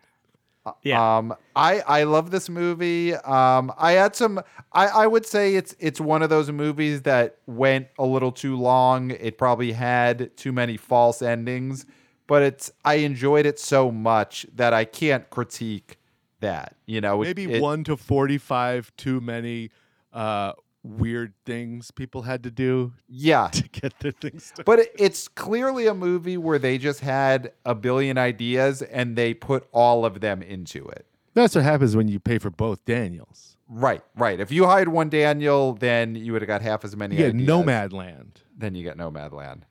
[0.82, 1.18] Yeah.
[1.18, 3.14] Um, I I love this movie.
[3.14, 4.40] Um, I had some.
[4.72, 8.56] I I would say it's it's one of those movies that went a little too
[8.56, 9.10] long.
[9.10, 11.86] It probably had too many false endings,
[12.26, 15.98] but it's I enjoyed it so much that I can't critique
[16.40, 16.76] that.
[16.86, 19.70] You know, it- Maybe it- one to 45 too many
[20.12, 20.52] uh,
[20.82, 24.64] weird things people had to do Yeah, to get their things started.
[24.64, 29.66] but it's clearly a movie where they just had a billion ideas and they put
[29.72, 31.06] all of them into it.
[31.34, 33.56] That's what happens when you pay for both Daniels.
[33.68, 34.40] Right, right.
[34.40, 37.16] If you hired one Daniel, then you would have got half as many.
[37.16, 37.48] You get ideas.
[37.48, 38.30] Nomadland.
[38.56, 39.62] Then you get Nomadland.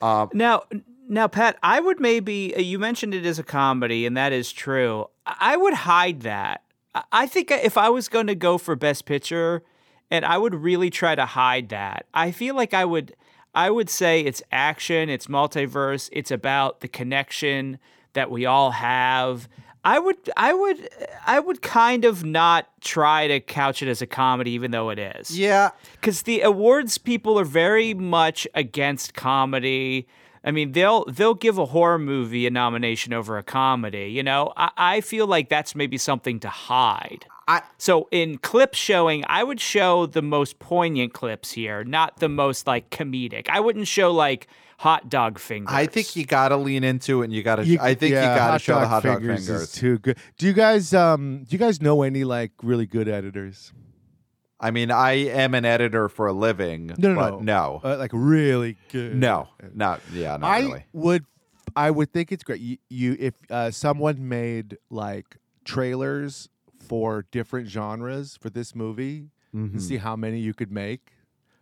[0.00, 0.62] Now,
[1.08, 4.52] now, Pat, I would maybe uh, you mentioned it as a comedy, and that is
[4.52, 5.06] true.
[5.26, 6.62] I I would hide that.
[6.94, 9.62] I- I think if I was going to go for Best Picture,
[10.10, 12.06] and I would really try to hide that.
[12.14, 13.14] I feel like I would.
[13.54, 17.78] I would say it's action, it's multiverse, it's about the connection
[18.12, 19.48] that we all have.
[19.84, 20.88] I would, I would,
[21.26, 24.98] I would kind of not try to couch it as a comedy, even though it
[24.98, 30.06] is Yeah, because the awards people are very much against comedy.
[30.44, 34.10] I mean, they'll they'll give a horror movie a nomination over a comedy.
[34.10, 37.26] You know, I, I feel like that's maybe something to hide.
[37.48, 42.28] I So in clip showing, I would show the most poignant clips here, not the
[42.28, 43.48] most like comedic.
[43.48, 44.46] I wouldn't show like
[44.78, 45.74] hot dog fingers.
[45.74, 47.64] I think you got to lean into it, and you got to.
[47.64, 49.62] You- I think yeah, you got to show the dog hot dog fingers fingers.
[49.62, 50.18] Is too good.
[50.36, 53.72] Do you guys um do you guys know any like really good editors?
[54.60, 56.88] I mean, I am an editor for a living.
[56.98, 57.80] No, no, but no.
[57.82, 59.14] no, Uh, like really good.
[59.14, 60.84] no, not yeah, not I really.
[60.92, 61.24] would
[61.76, 62.60] I would think it's great.
[62.60, 66.48] You, you if uh, someone made like trailers
[66.88, 69.72] for different genres for this movie Mhm.
[69.72, 71.12] and see how many you could make.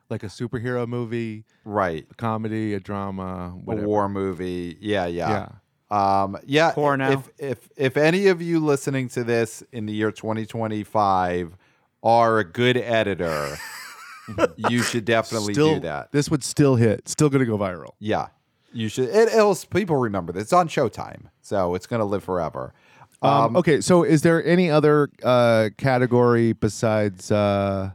[0.09, 4.77] Like a superhero movie, Right, a comedy, a drama, a war movie.
[4.81, 5.49] Yeah, yeah.
[5.91, 6.23] Yeah.
[6.23, 6.71] Um, yeah.
[6.73, 7.11] Porno.
[7.13, 11.57] If if if any of you listening to this in the year 2025
[12.03, 13.57] are a good editor,
[14.57, 16.13] you should definitely still, do that.
[16.13, 17.09] This would still hit.
[17.09, 17.91] Still gonna go viral.
[17.99, 18.29] Yeah,
[18.73, 19.09] you should.
[19.09, 20.45] It, it'll people remember this.
[20.45, 22.75] It's on Showtime, so it's gonna live forever.
[23.27, 27.91] Um, okay, so is there any other uh, category besides uh,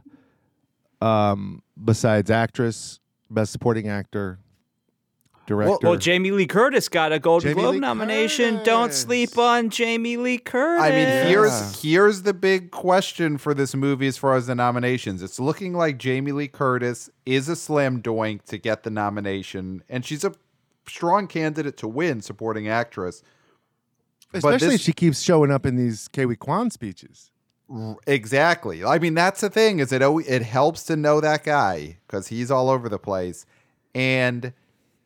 [1.00, 4.38] um, besides actress, best supporting actor,
[5.46, 5.88] director?
[5.88, 8.62] Well, Jamie Lee Curtis got a Golden Jamie Globe Lee nomination.
[8.64, 10.82] Don't sleep on Jamie Lee Curtis.
[10.84, 11.24] I mean, Yeah.
[11.24, 15.22] here's here's the big question for this movie as far as the nominations.
[15.22, 20.04] It's looking like Jamie Lee Curtis is a slam doink to get the nomination, and
[20.04, 20.34] she's a
[20.86, 23.22] strong candidate to win supporting actress.
[24.38, 27.30] Especially this- if she keeps showing up in these Ke Huy Quan speeches.
[27.72, 28.84] R- Exactly.
[28.84, 32.50] I mean, that's the thing is it it helps to know that guy because he's
[32.50, 33.46] all over the place,
[33.94, 34.52] and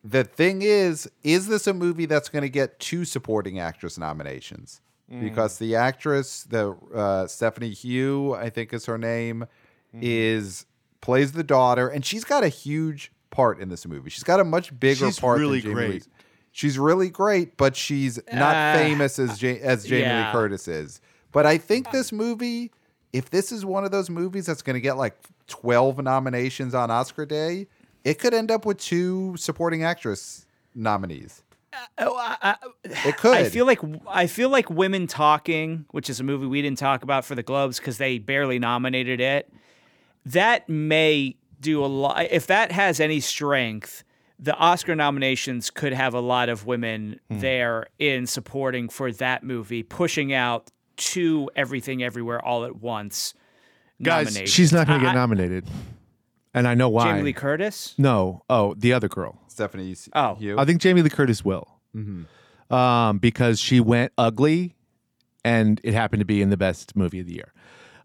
[0.08, 4.80] The thing is, is this a movie that's going to get two supporting actress nominations?
[5.12, 5.20] Mm.
[5.20, 9.46] Because the actress, the uh, Stephanie Hsu, I think is her name,
[9.94, 10.00] Mm-hmm.
[10.02, 10.66] is
[11.00, 14.10] plays the daughter, and she's got a huge part in this movie.
[14.10, 15.38] She's got a much bigger She's part.
[15.38, 16.06] really great.
[16.57, 20.32] She's really great, but she's not Uh, famous as ja- as Jamie Lee.
[20.32, 21.02] Curtis is.
[21.30, 22.72] But I think this movie,
[23.12, 26.90] if this is one of those movies that's going to get like twelve nominations on
[26.90, 27.66] Oscar Day,
[28.04, 31.42] it could end up with two supporting actress nominees.
[31.98, 32.57] Oh, I, I,
[33.04, 33.36] It could.
[33.36, 37.02] I feel like I feel like Women Talking, which is a movie we didn't talk
[37.02, 39.52] about for the Globes because they barely nominated it.
[40.24, 42.28] That may do a lot.
[42.30, 44.04] If that has any strength,
[44.39, 47.39] the Oscar nominations could have a lot of women Hmm.
[47.41, 53.34] there in supporting for that movie, pushing out to Everything Everywhere All at Once.
[54.03, 54.51] Guys, nominations.
[54.55, 55.66] she's not going to I- get nominated.
[56.55, 57.05] And I know why.
[57.12, 57.95] Jamie Lee Curtis.
[57.99, 58.43] no.
[58.49, 59.39] Oh, the other girl.
[59.49, 60.37] Stephanie Oh.
[60.39, 60.57] Hsu.
[60.59, 61.68] I think Jamie Lee Curtis will.
[62.70, 64.74] Um, because she went ugly
[65.45, 67.53] and it happened to be in the best movie of the year.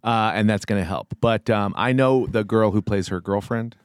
[0.03, 1.13] Uh, and that's going to help.
[1.21, 3.75] But um, I know the girl who plays her girlfriend,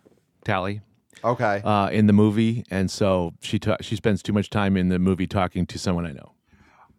[0.44, 0.80] Tallie,
[1.26, 1.60] okay.
[1.64, 2.64] uh, in the movie.
[2.70, 6.06] And so she, ta- she spends too much time in the movie talking to someone
[6.06, 6.32] I know.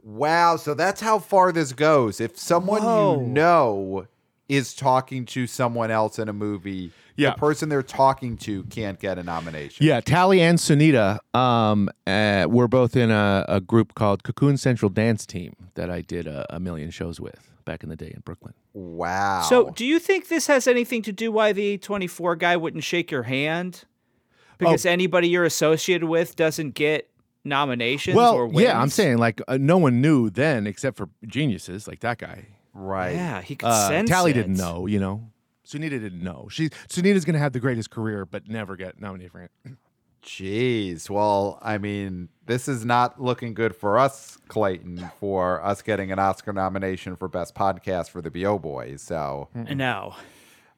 [0.03, 2.21] Wow, so that's how far this goes.
[2.21, 3.19] If someone Whoa.
[3.19, 4.07] you know
[4.47, 7.31] is talking to someone else in a movie, Yeah.
[7.31, 9.85] the person they're talking to can't get a nomination.
[9.85, 14.89] Yeah, Tallie and Sunita um, uh, were both in a, a group called Cocoon Central
[14.89, 18.21] Dance Team that I did a, a million shows with back in the day in
[18.23, 18.53] Brooklyn.
[18.73, 19.41] Wow.
[19.41, 23.11] So, do you think this has anything to do why the A24 guy wouldn't shake
[23.11, 23.83] your hand?
[24.57, 24.89] Because Oh.
[24.89, 27.09] anybody you're associated with doesn't get
[27.43, 28.61] nominations well, or wins?
[28.61, 32.45] yeah, I'm saying like uh, no one knew then except for geniuses like that guy.
[32.73, 33.15] right.
[33.15, 34.35] Yeah, he could Uh, sense Tallie it.
[34.35, 35.29] didn't know, you know.
[35.65, 36.47] Sunita didn't know.
[36.49, 39.51] She Sunita's gonna have the greatest career, but never get nominated for it.
[40.23, 41.09] Jeez.
[41.09, 46.19] Well, I mean, this is not looking good for us, Clayton, for us getting an
[46.19, 49.01] Oscar nomination for Best Podcast for the BO Boys.
[49.01, 50.15] So, No.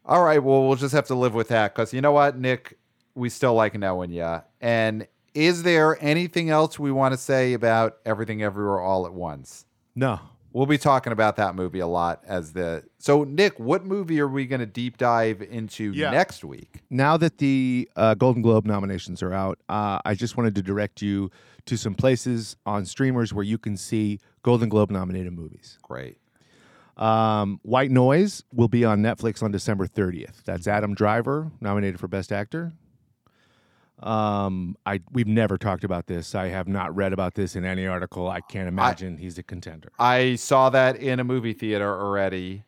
[0.06, 0.42] all right.
[0.44, 2.78] Well, we'll just have to live with that because you know what, Nick?
[3.20, 4.42] We still like knowing you.
[4.62, 9.66] And is there anything else we want to say about Everything Everywhere All at Once?
[9.96, 10.20] No,
[10.52, 12.84] We'll be talking about that movie a lot as the.
[12.98, 16.10] So, Nick, what movie are we going to deep dive into Yeah.
[16.10, 16.82] next week?
[16.90, 21.04] now that the uh, Golden Globe nominations are out, uh, I just wanted to direct
[21.04, 21.30] you
[21.68, 25.78] to some places on streamers where you can see Golden Globe nominated movies.
[25.84, 26.18] Great.
[26.98, 30.44] Um, White Noise will be on Netflix on December 30th.
[30.46, 32.74] That's Adam Driver, nominated for Best Actor.
[34.02, 36.36] Um, I we've never talked about this.
[36.36, 38.30] I have not read about this in any article.
[38.30, 39.90] I can't imagine he's a contender.
[40.00, 42.64] I saw that in a movie theater already,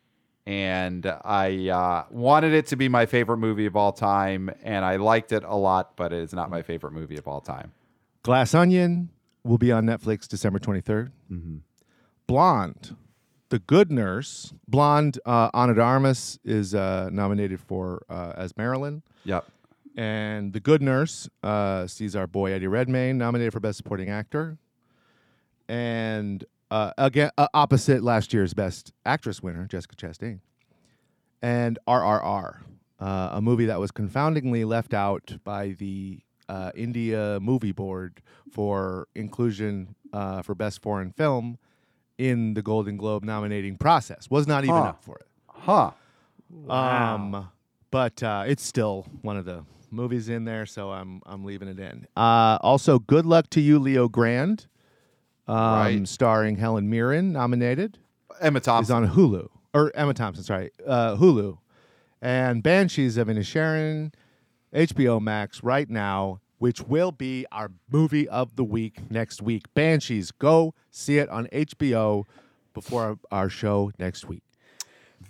[0.45, 4.97] and I uh, wanted it to be my favorite movie of all time, and I
[4.97, 7.71] liked it a lot, but it is not my favorite movie of all time.
[8.23, 9.09] Glass Onion
[9.43, 11.11] will be on Netflix December 23rd.
[12.27, 12.95] Blonde,
[13.49, 14.53] The Good Nurse.
[14.67, 19.01] Blonde, uh, Ana de Armas is uh, nominated for uh, as Marilyn.
[19.25, 19.45] Yep.
[19.95, 24.57] And The Good Nurse uh, sees our boy Eddie Redmayne nominated for Best Supporting Actor.
[25.67, 30.39] And uh, again, uh, opposite last year's Best Actress winner, Jessica Chastain.
[31.41, 32.59] And RRR,
[32.99, 38.21] uh, a movie that was confoundingly left out by the uh, India Movie Board
[38.51, 41.57] for inclusion uh, for Best Foreign Film
[42.17, 44.29] in the Golden Globe nominating process.
[44.29, 44.83] Was not even Huh.
[44.83, 45.27] up for it.
[45.47, 45.91] Huh.
[46.69, 47.49] Um,
[47.89, 51.79] but uh, it's still one of the movies in there, so I'm I'm leaving it
[51.79, 52.07] in.
[52.15, 54.65] Uh, also, good luck to you, Leo Grande,
[55.47, 56.07] um, Right.
[56.07, 57.97] starring Helen Mirren, nominated,
[58.39, 61.57] Emma Thompson is on Hulu or Emma Thompson, sorry, uh, Hulu,
[62.21, 64.13] and Banshees of Inisherin,
[64.73, 69.63] HBO Max right now, which will be our movie of the week next week.
[69.73, 72.25] Banshees, go see it on HBO
[72.73, 74.43] before our, our show next week.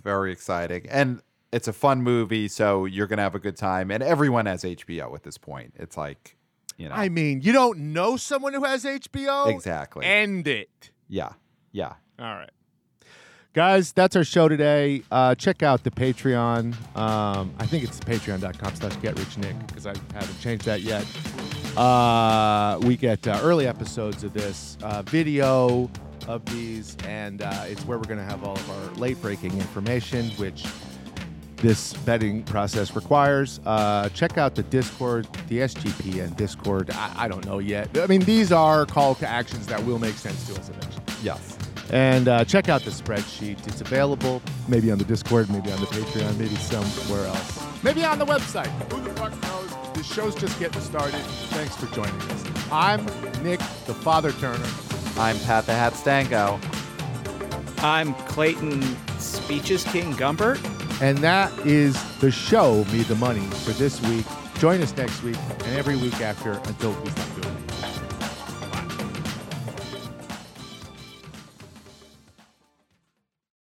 [0.03, 0.87] Very exciting.
[0.89, 1.21] And
[1.51, 3.91] it's a fun movie, so you're going to have a good time.
[3.91, 5.73] And everyone has HBO at this point.
[5.77, 6.37] It's like,
[6.77, 6.95] you know.
[6.95, 9.47] I mean, you don't know someone who has HBO?
[9.47, 10.05] Exactly.
[10.05, 10.91] End it.
[11.07, 11.33] yeah.
[11.73, 11.93] Yeah.
[12.19, 12.51] All right.
[13.53, 15.03] Guys, that's our show today.
[15.11, 16.73] Uh, check out the Patreon.
[16.97, 21.05] Um, I think it's patreon.com slash getrichnick because I haven't changed that yet.
[21.77, 25.89] Uh, we get uh, early episodes of this, uh, video
[26.27, 29.51] of these, and uh, it's where we're going to have all of our late breaking
[29.53, 30.65] information, which
[31.61, 33.59] this vetting process requires.
[33.65, 36.89] Uh, check out the Discord, the SGP and Discord.
[36.91, 37.95] I, I don't know yet.
[37.97, 41.03] I mean, these are call to actions that will make sense to us eventually.
[41.23, 41.57] Yes.
[41.91, 43.67] And uh, check out the spreadsheet.
[43.67, 47.65] It's available maybe on the Discord, maybe on the Patreon, maybe somewhere else.
[47.83, 48.67] Maybe on the website.
[48.91, 49.93] Who the fuck knows?
[49.93, 51.19] This show's just getting started.
[51.49, 52.45] Thanks for joining us.
[52.71, 53.05] I'm
[53.43, 54.65] Nick, the Father Turner.
[55.17, 56.59] I'm Pat the Hat Stango.
[57.79, 58.81] I'm Clayton
[59.19, 60.59] Speeches King Gumbert.
[61.01, 64.25] And that is the show, Me the Money, for this week.
[64.59, 67.60] Join us next week and every week after until we stop doing it.